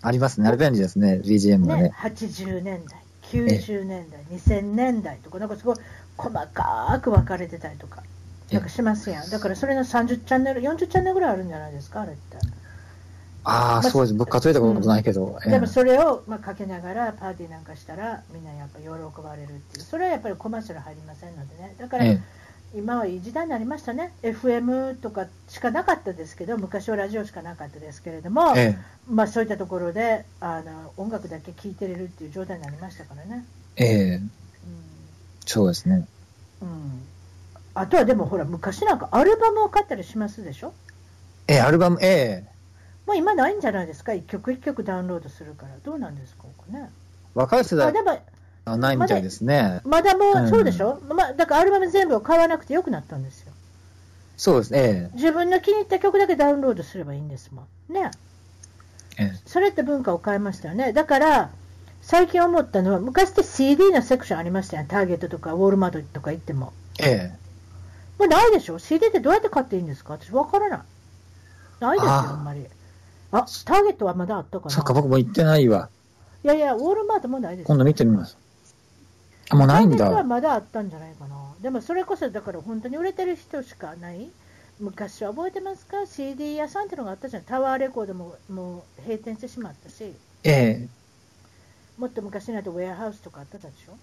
[0.03, 0.47] ありますね。
[0.47, 1.21] あれ便利ですね。
[1.23, 5.77] BGM がねね。、80年代、90年代、2000年代とか、なんかすごい
[6.17, 8.03] 細かく分かれてたりとか、
[8.51, 9.29] なんかしますやん。
[9.29, 12.37] だからそれの30チャンネル、40チャンネルぐらいあるんじゃないですか、あれって。
[13.45, 14.13] ああ、まあそうです。
[14.13, 15.37] 僕数えたことないけど。
[15.45, 18.87] ええでもそれをまあかけながらパーティーなんかしたら、みんなやっぱ喜
[19.21, 21.75] ばれるっていう、それはやっぱりコマーシャル入りませんのでね。
[21.79, 22.19] だから、え
[22.75, 28.77] 今はいい時代になりましたね、FM とかしかなかったですけど、昔はラジオしかなかったですけれども、ええ。
[29.07, 33.45] まあ、そういったところであの音楽だけ聴いてれるっていう状態になりましたからね。
[33.75, 33.89] ええ。
[33.89, 34.29] えうん。
[35.45, 36.07] そうですね。
[36.61, 37.01] うん、
[37.75, 40.73] あとはでもほら、昔なんかアルバムを買ったりしますでしょ？
[41.47, 42.53] ええアルバム、ええ。
[43.05, 46.89] もう今ないんじゃないですか、一曲一曲ダウンロードするから、どうなんですか、ね。
[47.35, 47.89] 若い世代。
[47.89, 48.17] あでも
[48.65, 49.81] はないみたいですね。
[49.83, 53.51] まだもうそうでしょ、まあ、だからアルバム全部を買わなくてよくなったんですよ。
[54.37, 54.79] そうですね。
[54.79, 57.93] え自分の気に入った曲だけダウンロードすればいいんですもん。
[57.93, 58.11] ね。
[59.19, 60.91] ええそれって文化を変えましたよね。
[60.93, 61.49] だから、
[62.01, 64.89] 最近思ったのは、昔って CD のセクションありましたよね。
[64.89, 66.73] ターゲットとかウォールマートとか行っても。
[66.99, 67.43] ええ
[68.19, 70.13] もうないでしょ ?CD ってどうやって買っていいんですか？
[70.13, 70.79] 私わからない。
[71.79, 72.65] ないですよ、あんまり。
[73.31, 74.71] あ、ターゲットはまだあったかな？
[74.71, 75.89] そっか、僕も行ってないわ。
[76.43, 78.37] いやいや、ウォールマートもないです今度見てみます。
[79.49, 80.23] あ、もうないんターゲットはだ。
[80.23, 81.35] まだあったんじゃないかな。
[81.61, 84.29] でもそれこそ、だから本当に売れてる人しかない。
[84.79, 87.43] 昔は覚えてますか ?CD 屋さんってのがあったじゃん。
[87.43, 90.13] タワーレコードももう閉店してしまったし、
[90.43, 90.89] ええ
[91.97, 93.93] もっと昔になるとウェアハウスとかあったでしょ？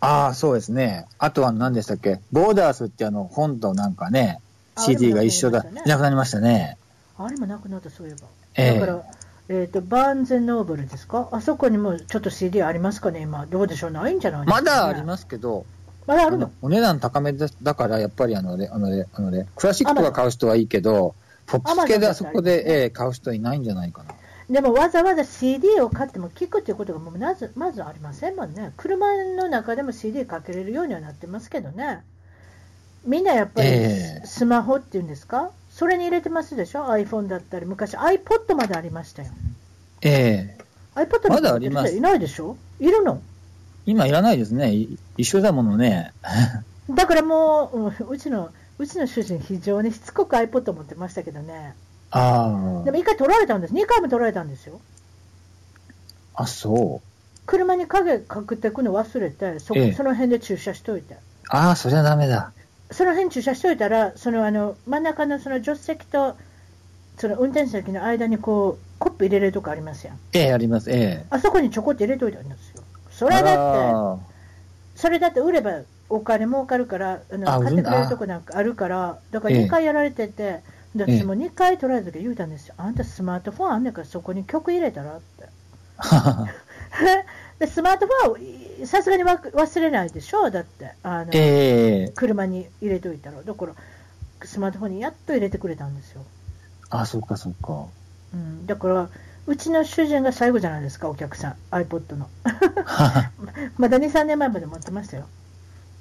[0.00, 1.06] ああ、そうですね。
[1.18, 2.20] あとは何でしたっけ？
[2.32, 4.40] ボーダースってあの、本となんかね、
[4.74, 5.64] あ CD が一緒だ。
[5.86, 6.76] なくなりましたね。
[7.16, 8.26] あれもなくなった、そういえば。
[8.56, 9.04] ええだから、
[9.48, 11.28] えっ、と、バーンズノーブルですか？
[11.32, 13.44] あそこにもちょっと CD ありますかね、今。
[13.46, 13.90] どうでしょう？
[13.90, 15.04] ないんじゃないですか、まだありす。
[15.04, 15.66] ますけど、
[16.06, 16.50] まだあるの？
[16.62, 21.14] お値段高めだだから、やっぱりあのね、あのね、あのね、クラシックとか買う人はいいけど、
[21.46, 24.14] ポップス系であそこで、ええ買う人いないんじゃないかな。
[24.48, 28.72] でもわざわざ CD を買っても聞くっていうことがもうまずまずありませんもんね。
[28.76, 32.02] 車の中でも CD かけれるようにはなってますけどね。
[33.06, 39.28] みんなやっぱりええスマホっていうんですか、それに入れてますでしょ ?iPhone だったり、昔 iPod までありましたよ。
[40.02, 40.64] ええ
[40.94, 42.56] iPod まだありますいないでしょ？
[42.78, 43.20] いるの？
[43.84, 44.72] 今いらないですね。
[44.72, 46.12] い一緒だものね。
[46.88, 51.74] だからもう、うちの、うちの主人非常にしつこく iPod 持ってましたけどね。
[52.12, 54.80] あでも1回取られたんです、2回も取られたんですよ。
[56.34, 56.44] あ。
[56.44, 57.08] あ、そう。
[57.46, 61.16] 車に影かけてくの忘れて、そ,、ええその辺で駐車しといて。
[61.48, 62.52] ああ、そりゃダメだ。
[62.94, 66.36] その辺駐車しといたら、そのあの真ん中のその助手席と
[67.18, 70.18] その運転席の間にこうコップ入れれるとこありますやん。
[70.32, 70.92] ええ、あります。
[70.92, 71.26] ええ。
[71.28, 72.84] あそこにちょこって入れといたんですよ。
[73.10, 74.16] それだって、あ
[74.94, 80.62] それだって売ればお金儲かるから、あのあ買ってくれ売るるとこなんかあるから、だからええ2回やられてて、
[80.94, 82.74] でええ私も2回取られた時言うたんですよ。
[82.78, 85.48] あんたスマートフォンあんねんからそこに曲入れたらって。
[87.64, 87.66] あ。
[87.66, 90.92] でスマートフォンはさすがにわ忘れないでしょ、だって。
[91.02, 92.12] あのええ。
[92.14, 93.74] 車に入れといたら、だから
[94.42, 96.24] スマートフォンにやっと入れてくれたんですよ。
[96.90, 97.86] あ、そうか、そうか。
[98.32, 99.08] うん、だから、
[99.46, 102.28] うちの主人が最後じゃないですか、お客さん、iPod の。
[103.78, 105.26] まだ2、3年前まで持ってましたよ。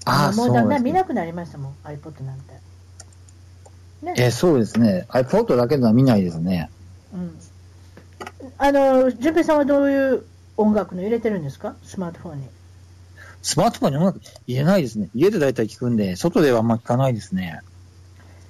[0.05, 0.53] ああ、もそう。
[0.53, 2.53] だんだん見なくなりましたもん、iPod なんて。
[4.01, 5.05] ね、ええ、そうですね。
[5.09, 6.69] iPod だけでは見ないですね。
[7.13, 7.39] うん。
[8.57, 10.23] あの、淳平さんはどういう
[10.57, 12.47] 音楽の入れてるんですか、スマートフォンに。
[13.41, 15.09] スマートフォンに音楽入れないですね。
[15.13, 17.61] 家で大体聞くんで、外ではあんま聞かないですね。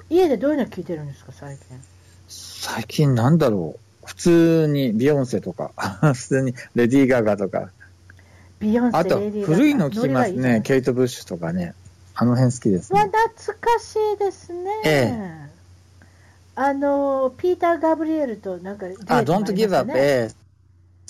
[0.09, 1.65] 家でどういうの聞いてるんですか、最近。
[2.27, 3.79] 最近なんだろう。
[4.05, 5.71] 普通にビヨンセとか、
[6.13, 7.71] 普通にレディー・ガガとか、
[8.59, 11.73] ビヨンセ、あと古いの聞きますノリがいいケイト・ブッシュとかね。
[12.15, 13.11] あの辺好きですわね。
[13.35, 14.69] 懐かしいですね。
[14.85, 15.49] え
[16.55, 20.42] あの、ピーター・ガブリエルとなんかデュエットもあ、りま Don't した Give Up、ねええ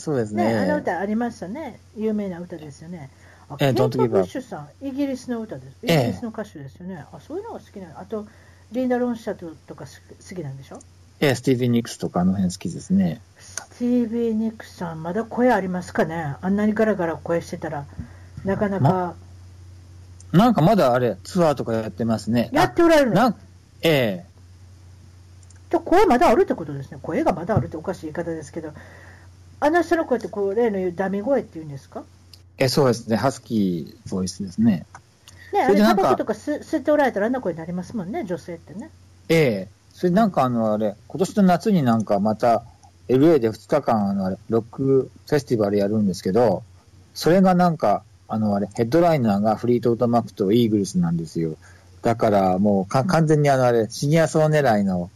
[0.03, 0.81] そうですね、あのね。
[0.81, 1.79] 歌ありましたね。
[1.95, 3.09] 有名な歌ですよね。
[3.57, 5.67] ケイト・ブッシュさん、イギリスの歌です。
[5.81, 7.05] イええギリスの歌手ですよね。
[7.13, 7.99] あ、そういうのが好きなの。
[7.99, 8.27] あと、
[8.73, 10.79] リンダ・ロンシャトとか好き好きなんでしょ？
[11.21, 13.21] ええスティービー・ニックスとかあの辺好きですね。
[13.37, 16.35] スティービー・ニックさん、まだ声ありますかね？
[16.41, 17.85] あんなにガラガラ声してたら、
[18.43, 19.15] なかなか
[20.33, 22.49] なんかまだあれ、ツアーとかやってますね。
[22.51, 23.21] やっておられるの？
[23.21, 23.35] あなん
[23.83, 24.33] ええ
[25.69, 26.97] じゃあ声まだあるってことですね。
[27.01, 28.73] 声がまだあるっておかしい言い方ですけど、
[29.65, 32.03] あの人の声ってこう例の言うダミ声っていうんですか？
[32.57, 33.15] えそうですね。
[33.15, 34.85] ハスキーボイスですね。
[35.53, 38.89] ね、あれタバコとか吸吸っておられたらあんな声になりますもんね、女性ってね。
[39.29, 42.63] ええそれなんかあのあれ、今年の夏になんかまた
[43.07, 46.63] LA で2日間あのあれ、ロックフェスティバルやるんですけど、
[47.13, 51.55] それがなんか、あのあれ、ヘッドライナーがフリートウッドマックとイーグルスなんですよ。
[52.01, 55.11] だからもうか完全にあのあれ、シニア層狙いの、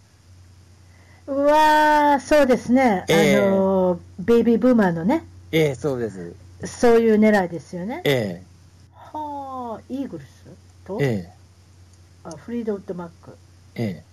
[1.27, 6.33] うわー、そうですね、ええあのベイビーブーマーのね、ええそうです。
[6.65, 8.01] そういう狙いですよね。
[8.05, 8.43] え
[8.93, 10.27] はあ、イーグルス
[10.85, 11.33] と、ええ
[12.23, 13.31] あフリードウッドマック。
[13.75, 14.03] ええ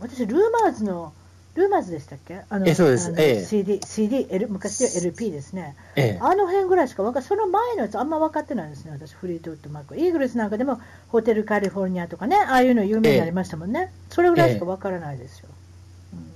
[0.00, 1.14] うん私、ルーマーズの、
[1.54, 2.42] ルーマーズでしたっけ？
[2.50, 5.74] あのええそうですあのええ CD、CD、L、昔では LP ですね。
[5.96, 9.96] ええあの辺ぐらいしか分かその前のやつあんま分かってないですね、私、フリートウッドマック。
[9.96, 13.90] イーグルスなんかでも、ホテルカリフォルニアとかね、ああいうの有名になりましたもんね。
[14.10, 15.48] それぐらいしか分からないですよ。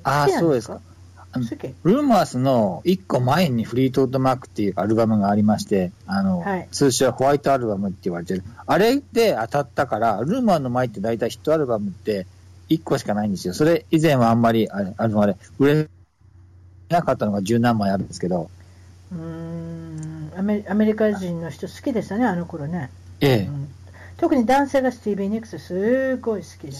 [0.08, 0.80] うんああそうですか
[1.84, 8.42] ルーマースの1個前にフリートウッドマークっていうアルバムがありまして、あの、はい通称ホワイトアルバムって言われてる。
[8.66, 12.26] あれで当たったから、ルーマーの前って大体ヒットアルバムって
[12.70, 13.54] 1個しかないんですよ。
[13.54, 15.88] それ以前はあんまり、あれ、あのあれ、売れ
[16.88, 18.50] なかったのが十何枚あるんですけど、
[19.12, 22.90] うーんアメアメリカ人の人好きでしたね、あの頃ね。
[23.20, 23.68] ええうん
[24.16, 26.72] 特に男性がスティービー・ニックスすごい好きで。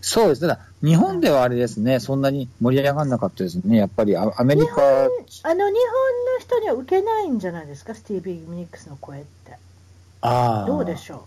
[0.00, 0.40] そうです。
[0.40, 3.78] ただ、日本ではあれですね、そんなに盛り上がらなかったですね。
[3.78, 5.72] やっぱりアアメリカ、日本あの日本の
[6.40, 9.56] 人には受けないんじゃないですか、スティービー・ニックスの声って。
[10.20, 10.66] ああ。
[10.66, 11.24] どうでしょ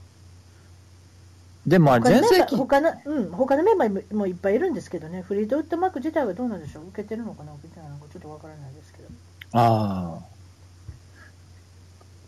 [1.68, 9.10] でもあうれ、全盛期、他のメンバー他の、うん、他のメンバーもいっぱいいるんですけどね、フリードウッドマーク自体はどうなんでしょう、受けてるのかな、受けてないのか、ちょっとわからないですけど。
[9.54, 10.40] ああ。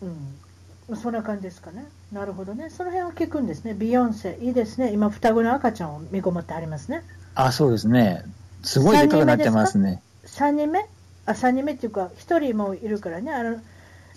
[0.02, 0.41] うんまあ
[0.96, 1.86] そんな感じですかね。
[2.12, 2.70] なるほどね。
[2.70, 3.74] その辺は聞くんですね。
[3.74, 4.92] ビヨンセ、いいですね。
[4.92, 7.04] 今、双子の赤ちゃんを見ごもってありますね。
[7.36, 8.24] あ、そうですね。
[8.64, 10.02] すごいでかくなってますね。
[10.26, 10.86] 3人目
[11.26, 13.34] あ、3人目っていうか、1人もいるからね。
[13.34, 13.60] あの、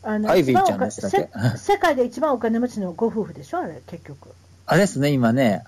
[0.03, 4.31] あのアイビーちゃんでしたっけせ世界で一番お金持ちのご夫婦でしょ、あれ、結局。
[4.67, 5.65] あれですね、今ね。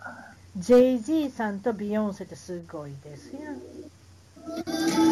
[0.58, 3.40] JG さんとビヨンセってすごいですよ。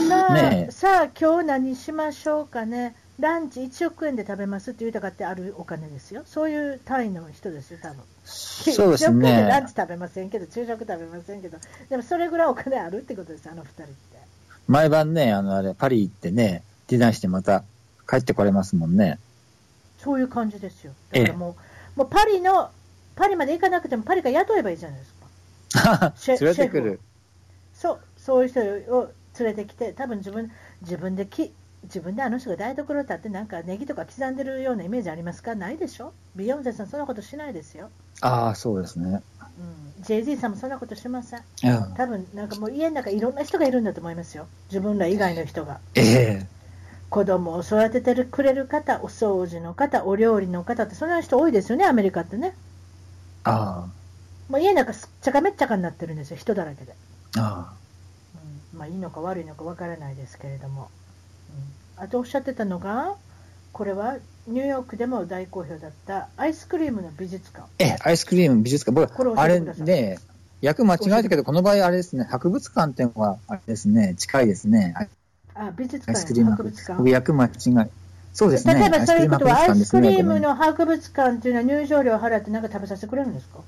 [0.09, 2.95] さあ、ねえさあ今日何しましょうかね。
[3.21, 6.23] ランチ1億円で食べますって言うたかってあるお金ですよ。
[6.27, 7.99] そういう単位の人ですよ、多分。
[8.25, 9.75] そうです1億円でランねチ。
[9.77, 11.59] 食べませんけど、昼食食べませんけど、
[11.89, 13.95] でもそれぐらいお金あるってことです、あの2人って。
[14.67, 17.62] 毎晩ね、あの、あれ、パリ行ってね、ディナーしてまた
[18.09, 19.19] 帰ってこれますもんね。
[19.99, 20.93] そういう感じですよ。
[21.12, 21.57] だからも
[21.97, 22.71] う、もうパリの、
[23.15, 25.15] パリまで行かなくてもパリが雇えばいいじゃないです
[25.79, 26.12] か。
[26.19, 27.01] シェ連れてくる。
[27.75, 28.61] そう、そういう人
[28.93, 30.51] を連れてきて、多分自分
[30.83, 31.53] 自分でき
[31.85, 35.55] 自分であの人が台所立ってなんかネギとか刻んでるようなイメージありますか？
[35.55, 36.12] ないでしょ？
[36.35, 37.91] ビヨンセさんそんなことしないですよ。
[38.20, 39.22] ああ、そうですね。
[39.59, 41.41] うん、JZ さんもそんなことしません？
[41.64, 44.47] うん多分なんかもう家の中いろんな人がいるんだと思いますよ。
[44.68, 45.78] 自分ら以外の人が。
[45.95, 46.03] え
[46.43, 46.47] え
[47.11, 52.57] 子供を育ててくれる方、お掃除の方、お料理の方って、そんな人多いですよね、アメリカってね。
[53.45, 53.87] あ
[54.49, 56.93] もう家の中すっちゃかめっちゃかになってるんですよ、人だらけで。
[57.37, 57.74] あ、あ
[58.72, 60.91] うん、まあいいのか悪いのかわからないですけれども。
[61.99, 63.15] うん、あとおっしゃってたのが、
[63.73, 67.67] これはニューヨークでも大好評だったアイスクリームの美術館。
[67.79, 69.07] ええ、アイスクリーム美術館。
[69.07, 70.19] 僕、あれね、
[70.61, 74.95] 役間違えたけど、この場合あれですね、博物館っていうのは、あれですね、近いですね。
[75.55, 76.83] あ、美術アイスクリーム博物館。
[76.89, 77.35] 館博物館僕、。
[77.35, 77.47] 役間
[77.83, 77.91] 違い。
[78.33, 78.75] そうですね。
[78.75, 80.49] 例えばそういうことは、アイスクリームの。
[80.49, 83.61] の博物館っていうのは入場料を払ってなんか食べさせてくれるんですか？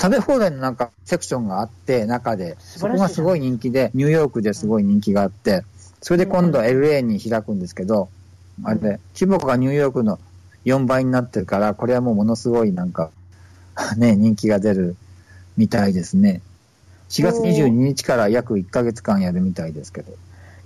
[0.00, 5.64] 食べ放題のなんかセクションがあって、中で、そこがすごい人気で、ニューヨークですごい人気があって、
[6.04, 8.10] それで今度は LA に開くんですけど、
[8.62, 10.20] んあれで、規模がニューヨークの
[10.66, 13.10] 4倍になってるから、これはもうものすごいなんか、
[13.96, 14.96] ね、人気が出る
[15.56, 16.42] みたいですね。
[17.08, 20.12] 4月22日から約1ヶ月間やるみたいですけど。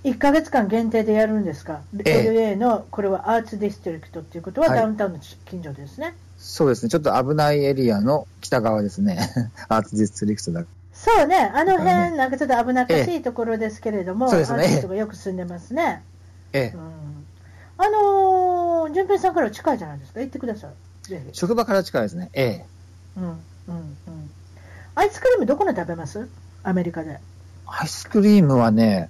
[0.03, 6.15] 1ヶ月間限定でやるんですか、ええ LA のこれはアーツディストリクトっていうことははいダウンタウンの近所ですね。
[6.37, 6.89] そうですね。
[6.89, 9.19] ちょっと危ないエリアの北側ですね。
[9.69, 10.65] アーツディストリクトだ。
[11.01, 16.03] そうね、あの辺、なんかちょっと危なっかしいところですけれども、そうですねアーティストがよく住んでますね。
[16.51, 16.81] ええうん、
[17.77, 21.07] あのー、淳平さんから近いじゃないですか、行ってください。
[21.07, 21.37] ぜひ。
[21.37, 22.29] 職場から近いですね。
[22.33, 22.65] ええ。
[23.15, 23.35] うんうん
[23.69, 24.29] うん。
[24.95, 26.27] アイスクリームどこの食べます？
[26.63, 27.21] アメリカで。
[27.65, 29.09] アイスクリームはね、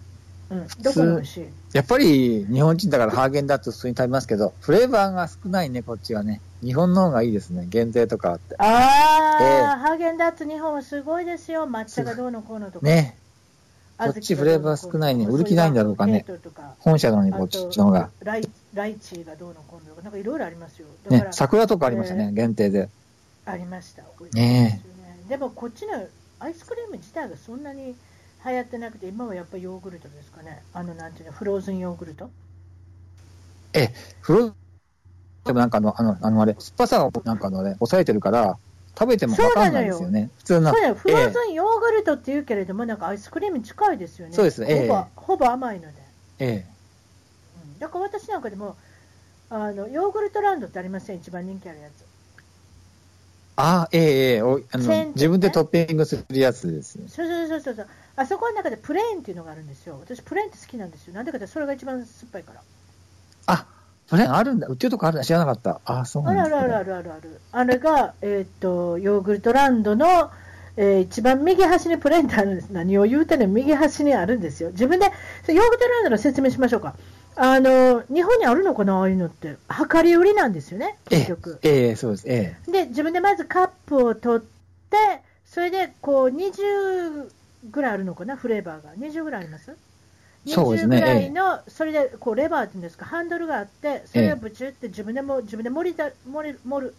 [0.50, 6.42] うん、通どこの美味しいやっぱり日本人だからハーゲンダッツ普通に食べますけど、フレーバーが少ないね、こっちはね。
[6.64, 7.68] 日本の方がいいですね。
[7.70, 8.56] 限定とかあって。
[8.58, 11.66] あー、ええハーゲンダッツ日本はすごいですよ。
[11.66, 12.86] 抹茶がどうのこうのとか。
[12.86, 13.18] ね。
[14.00, 16.26] こっちフレーバー少ないね売る気ないんだろうかね
[16.80, 18.10] 本社なのにこっちの方が。
[18.22, 20.88] ライライチがどうのこうのとか、なんかいろいろありますよ。
[21.10, 22.90] ね、桜とかありましたね、限定で。
[23.46, 24.04] ありました。
[24.34, 24.82] ね
[25.28, 26.08] でもこっちの
[26.40, 27.94] アイスクリーム自体がそんなに
[28.46, 30.64] 流行ってなくて、今はやっぱりヨーグルトですかね。
[30.74, 32.30] あの、なんていうの、フローズンヨーグルト？
[34.22, 34.52] フロ
[35.46, 38.58] でもなんかあの、あの、あのあれ、酸っぱさをなんかあのね、抑えてるから、
[38.98, 40.32] 食べてもわかんないですよね。
[40.38, 40.82] 普通のそう。
[40.82, 44.36] だよ、フローえズンヨーグルトって言うけれども、なんかアイスクリームに近いですよね。
[44.36, 45.94] そうですええほぼほぼ甘いので。
[46.40, 46.80] ええ
[47.64, 48.76] うんだから私なんかでも、
[49.50, 52.06] あのヨーグルトランドってありません、一番人気あるやつ。
[53.56, 57.08] ああ、ええええおあのね自分でトッピングするやつですね。
[57.10, 57.88] そうそうそうそうそう、
[58.20, 59.98] あそこの中でプレーンっていうのがあるんですよ。
[60.00, 61.14] 私、プレーンって好きなんですよ。
[61.14, 62.62] なんでかって、それが一番酸っぱいから。
[63.48, 63.66] あ、
[64.08, 64.68] それあるんだ。
[64.68, 65.24] 売ってるとこあるんだ。
[65.24, 65.80] 知らなかった。
[65.86, 67.42] ああ、そうあなんあるあるあるあるある。
[67.52, 70.32] あれが、えーっと、ヨーグルトランドの、
[70.76, 72.70] えー一番右端にプレーンってあるんです。
[72.72, 74.72] 何を言うてんの右端にあるんですよ。
[74.72, 76.96] 自分で、ヨーグルトランドの説明しましょうか。
[77.36, 79.56] あの、日本にあるのかな、ああいうのって。
[79.94, 81.60] 量り売りなんですよね、え結局。
[81.64, 82.24] え、ええ、そうです。
[82.28, 84.46] えで、自分でまずカップを取っ
[84.90, 84.98] て、
[85.46, 87.30] それでこう20
[87.64, 88.96] ぐらいあるのかな、フレーバーが。
[88.96, 89.76] 20ぐらいあります
[90.46, 91.00] ？20そうですね。
[91.00, 96.96] ぐらいの、それでこうレバーっていうんですか、ハンドルがあって、それをぶちって自分でも自分で盛りだ盛る盛る、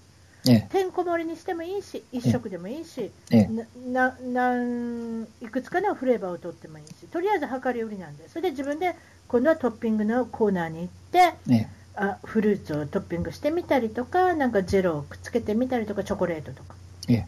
[0.46, 0.68] え、え。
[0.70, 3.50] てんこ盛りにしてもいいし、一食でもいいし、え、え。
[3.50, 8.94] なななんいくつかのフレーバーを取ってもいいし、とりあえず量り売りなんで、それで自分で
[9.28, 11.68] 今度はトッピングのコーナーに行って、え、え。
[11.94, 16.74] あフルーツをトッピングしてみたりとか、なんかジェロをくっつけてみたりとか、チョコレートとか、
[17.08, 17.26] え、え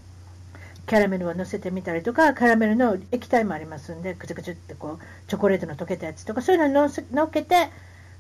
[0.87, 7.71] キャラメルを乗せてみたりとか、キャラメルの液体もありますんで、くちゅくちゅってこうチョコレートの溶けたやつとか、そういうのをのせ乗っけて、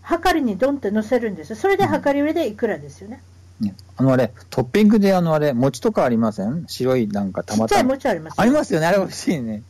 [0.03, 1.57] はかりにドンって乗せるんですよ。
[1.57, 3.23] それで量り売りでいくらですよね。
[3.61, 6.65] ねあのあれ、トッピングであのあれ、餅とかありません？
[6.67, 7.95] 白いなんかたちっちゃいまたま。
[7.95, 8.87] 餅ありますよありますよね。
[8.87, 9.63] あれ美味しいね。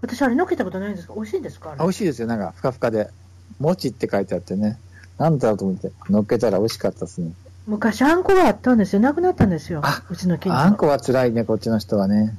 [0.00, 1.72] 私、あれ乗っけたことないんですか美味しいんですか？
[1.72, 2.28] あ美味しいですよ。
[2.28, 3.08] なんか、ふかふかで。
[3.60, 4.78] 餅って書いてあってね。
[5.18, 7.32] なんだろうと思って、乗っけたら美味しかったですね。
[7.66, 9.00] 昔、あんこがあったんですよ。
[9.00, 10.02] なくなったんですよあ。
[10.10, 10.58] うちの近所。
[10.58, 12.34] あんこは辛いね、こっちの人はね。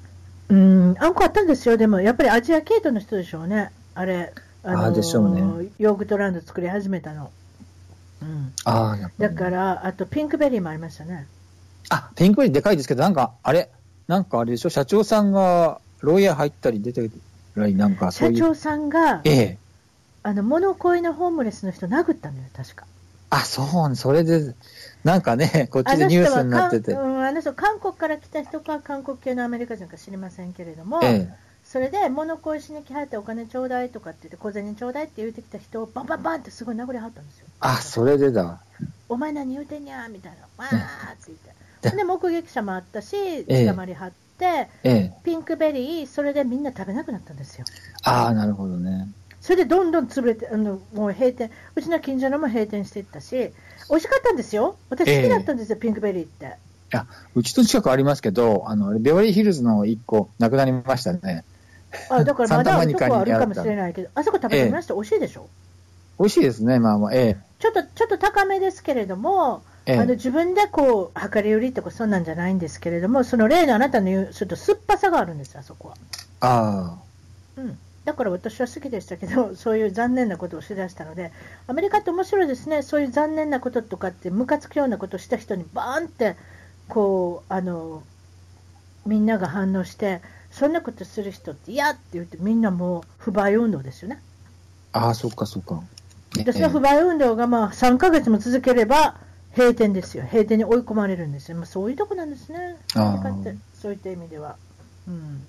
[0.50, 1.78] うん、あんこあったんですよ。
[1.78, 3.72] でも、やっぱりアジア系統の人でしょうね。
[3.96, 7.32] あれ、あのあでしょうねヨーグルトランド作り始めたの。
[8.22, 8.54] うん。
[8.66, 9.36] ああ、だり。
[9.36, 11.28] から、あとピンクベリーもありましたね。
[11.90, 13.70] あ、ピンクベリーでかいですけど、なんか、あれ、
[14.08, 14.70] なんかあれでしょ？
[14.70, 17.10] 社長さんが、牢屋入ったり出て
[17.56, 18.38] たり、なんかそういう。
[18.38, 19.58] 社長さんが、ええ。
[20.24, 22.86] あの物乞いのホームレスの人殴ったのよ、確か。
[23.30, 24.54] あ、そう、それで、
[25.04, 31.34] なんかね、 こっちでニュースになっててあの人うん、あの人韓国から来た人か韓国系のアメリカ人か知りませんけれども、ええ。
[31.64, 37.48] それで物乞いしに来はってお金ちょうだいとかって言って小銭ちょうだいって言ってきた人をバンバンバンってすごい殴りはったんですよ。
[37.60, 38.62] あ、それでだ。
[39.10, 41.98] お前何言うてんやみたいな、わーって言でって。
[41.98, 43.16] で、目撃者もあったし、
[43.48, 45.14] え捕まりはって、ええ。
[45.24, 47.66] ピンクベリー、それでみんな食べなくなったんですよ。
[48.04, 49.08] ああ、なるほどね。
[49.40, 53.52] それでどんどん潰れて、あのもう閉店、うちの近所のも閉店していったし、
[53.90, 54.78] 美味しかったんですよ。
[54.90, 56.56] 私好きだったんですよ、ピンクベリーって。
[56.92, 61.44] や、うちの近くありますけど、あの、ベオリーヒルズの一個、なくなりましたね。
[62.10, 65.48] あ、だからまだあるとこあるかもしれないけど、あそこ食べてました、美味しいでしょ？
[66.20, 75.96] 美味しいですね、まあまあ、えちょっと、ちょっと高めですけれども、えええあの自分でこう、量り売りとかそんなんじゃないんですけれども、その例のあなたの言う、ちょっと酸っぱさがあるんですよ、あそこは。
[76.40, 76.98] あ
[77.58, 77.78] うん。
[78.06, 81.32] だから私は好きでしたけど、 そういう残念なことをしだしたので、
[81.68, 86.36] アメリカって面白いですね、そういう残念なこととかって、ムカつくようなことをした人にバーンって、
[86.88, 88.04] こう、あの、
[89.06, 94.22] みんなが反応して、そんなことする人って嫌って言って、みんなもう不買運動ですよね。
[94.92, 95.84] あ、ああ、そっかそっか。
[96.36, 99.16] でその不買運動がまあ3ヶ月も続ければ
[99.56, 104.56] 閉店ですよ、閉店に追い込まれるんですよ、まあ、そういうとこなんですね、あーアメリカってそういった意味では。
[105.08, 105.46] うん、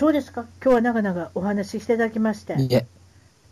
[0.00, 2.86] そうですか、今日は長々お話ししていただきまして、いえ、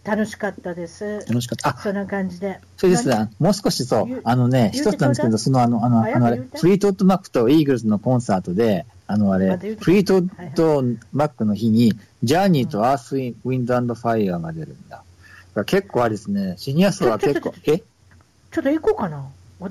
[0.03, 1.69] 楽しかったです、楽しかった。
[1.69, 2.59] あ、そんな感じで。
[2.79, 3.11] それです。
[3.39, 4.21] もう少しそう。
[4.25, 10.83] あのね、一つなんですけど、そのあの、あの、あのフリートウッドマックとイーグルスのコンサートで、あのあれ、フリートウッド
[11.13, 11.93] マックの日に、
[12.23, 15.03] ジャーニーとアースウィンウィンドファイヤーが出るんだ。
[15.67, 17.79] 結構あれですね、シニア層は結構ちょ、え？
[17.79, 19.23] ちょっと行こうかな、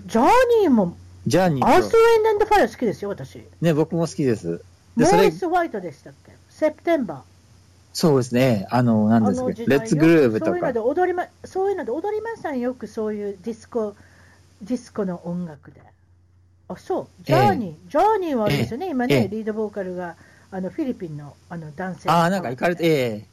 [0.06, 0.28] ジャー
[0.62, 3.42] ニーも、ジャーニアースウーと、ェンドファイア好きですよ、私。
[3.62, 4.62] ね、僕も好きです。
[4.96, 6.27] モで、それーリ、ス・ホワイトでしたっけ、
[6.58, 7.22] セプテンバー。
[7.94, 10.52] そうですね、あの、なんあですか、の時代レッツグルーブとか。
[10.52, 12.74] そういうので、踊りま、そういうので踊りましたんよ。
[12.74, 13.96] くそういうディスコ、
[14.64, 15.82] ディスコの音楽で。
[16.68, 19.28] あ、そう、ジャーニー、ジャーニーはあれですよね、今ね、ええ。
[19.28, 20.16] リードボーカルが
[20.50, 22.90] あのフィリピンのあの男性ああ、なんか行かれて、え
[23.24, 23.26] え。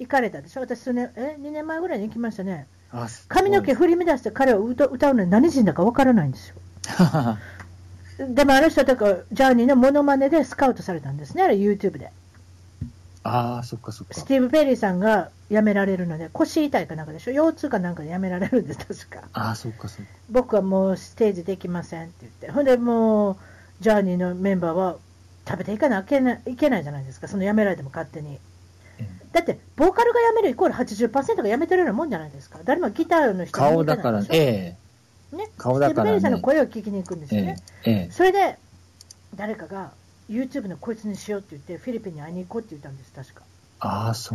[0.00, 2.66] 行かれたでしょ、私数年、え、2年前ぐらいに行きましたね。
[3.28, 6.56] 髪の毛振り乱して彼は歌歌うのに何人だかわからないんですよ。
[8.28, 12.12] でもあの人はだからジャーニーのモノマネでスカウトされたんですね、あれ YouTube で。
[13.24, 14.14] ああ、そっかそっか。
[14.14, 19.28] スティーブ・ペリーさんが辞められるので、腰痛いかなんかでしょ、腰痛かなんかで辞められるんです、確か。
[19.32, 20.10] ああ、そっかそっか。
[20.30, 23.36] 僕はもうステージできませんって言って、ほんでもう、
[23.80, 24.96] ジャーニーのメンバーは
[25.48, 28.38] 食べていかなきゃいけないいけないじゃないですか、その辞められても勝手に。
[28.98, 34.42] えだって、ボーカルが辞めるイコール80%が辞めてるようなもんじゃないですか、誰もギターの人顔だから、ないでしょ？
[34.42, 34.76] え
[35.32, 35.36] え。
[35.36, 35.94] ね、顔だからね。
[35.94, 37.56] スティーブ・ペリーさんの声を聞きに行くんですえよね。
[37.84, 37.90] え。
[37.90, 38.10] ええ。
[38.10, 38.58] それで、
[39.34, 39.92] 誰かが
[40.32, 43.42] YouTube のこいつにしようって言って、フィリピンに会いに行こうって言ったんです、確か。
[43.80, 44.34] ああ、そ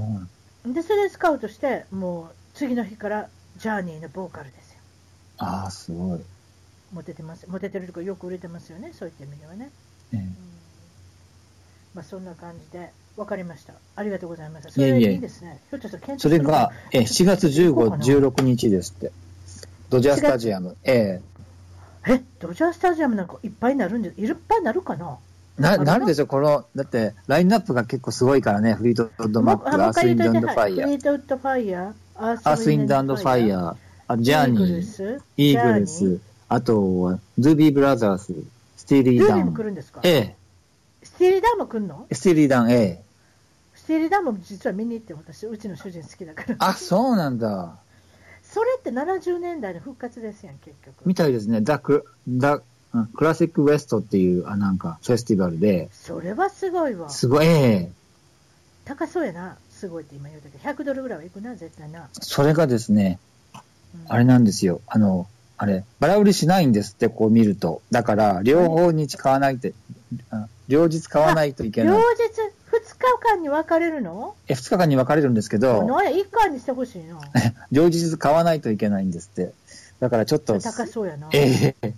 [0.66, 4.80] うで、それでスカウトして、もう次の日からジャーニーのボーカルですよ。
[5.38, 6.22] ああ、すごい。
[6.94, 7.46] モテてます。
[7.50, 9.70] モテてるとかよく売れてますよね、そういった意味ではね。
[10.14, 10.36] ええうん
[11.94, 13.74] まあ、そんな感じで、分かりました。
[13.96, 14.72] ありがとうございました。
[14.72, 15.60] それいえいですね。
[15.72, 19.12] ひょっとしたら検討それが、ええ7月15、16 16日ですって。
[19.90, 20.78] ドジャースタジアム。
[20.84, 21.22] え
[22.08, 25.18] え、ドジャースタジアムなんかいっぱいになるんで、いっぱいになるかな？
[25.18, 25.27] え
[25.58, 33.76] な、なるでしょ、この、だって、ラインナップが結構すごいからね、フリートウッドマック、もうアースウィンドファイヤー、フリートウッドファイヤー、アアースウィンドファイヤー、
[34.08, 38.34] あジャーニー、ー、イーグルス、あとは、ドゥービーブラザース、
[38.78, 39.72] スティーリーダン。
[39.72, 40.02] んですか？
[40.04, 40.36] え
[41.04, 42.06] スティーリーダンも来るの？
[42.10, 43.04] え、スティーリーダン、ええ。
[43.76, 46.56] スティーリーダンも実は見に行って私、うちの主人好きだから。
[46.60, 47.76] あ、そうなんだ。
[48.44, 50.96] それって70年代の復活ですやん、結局。
[51.06, 51.62] みたいですね。
[51.62, 52.62] ダク、ダ、
[52.94, 57.10] うんクラシックウエストっていう、あ、なんか、フェスティバルで、それはすごいわ。
[57.10, 57.92] すごい、ええ
[58.86, 62.08] 高そうやな、すごいって今言うたけど、100ドルぐらいはいくな、絶対な。
[62.14, 63.20] それがですね、
[63.54, 63.62] うん
[64.08, 64.82] あれなんですよ。
[64.88, 65.28] あの、
[65.58, 67.82] あれ、バラ売りしないんですって、こう見ると。
[67.92, 69.70] だから、両方日買わないと、
[70.30, 72.02] あ両日買わないといけ両ない。
[72.02, 74.36] 日2日間に分かれるの？
[74.48, 77.20] え、2日間に分かれるんですけど、なんや、1回にしてほしいな。
[77.72, 79.54] 両日買わないといけないんですって。
[80.00, 81.30] だからちょっと高そうやな。
[81.34, 81.94] ええ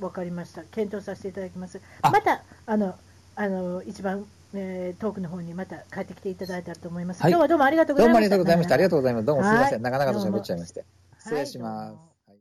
[0.00, 0.62] ん、わかりました。
[0.64, 1.80] 検討させていただきます。
[2.02, 2.94] あまた、あの、
[3.36, 4.24] あの、一番、
[4.54, 7.22] えー、遠くの方にまた帰ってきていただいたらと思います。
[7.22, 8.36] はい今日はどうもありがとうごどうもあざいました。
[8.36, 8.74] りがとうございました。
[8.74, 9.26] ありがとうございます。
[9.26, 9.72] どうもすいません。
[9.74, 10.80] はいなかなかと喋っちゃいまして。
[10.80, 10.88] はい
[11.20, 12.09] 失礼しますどうも。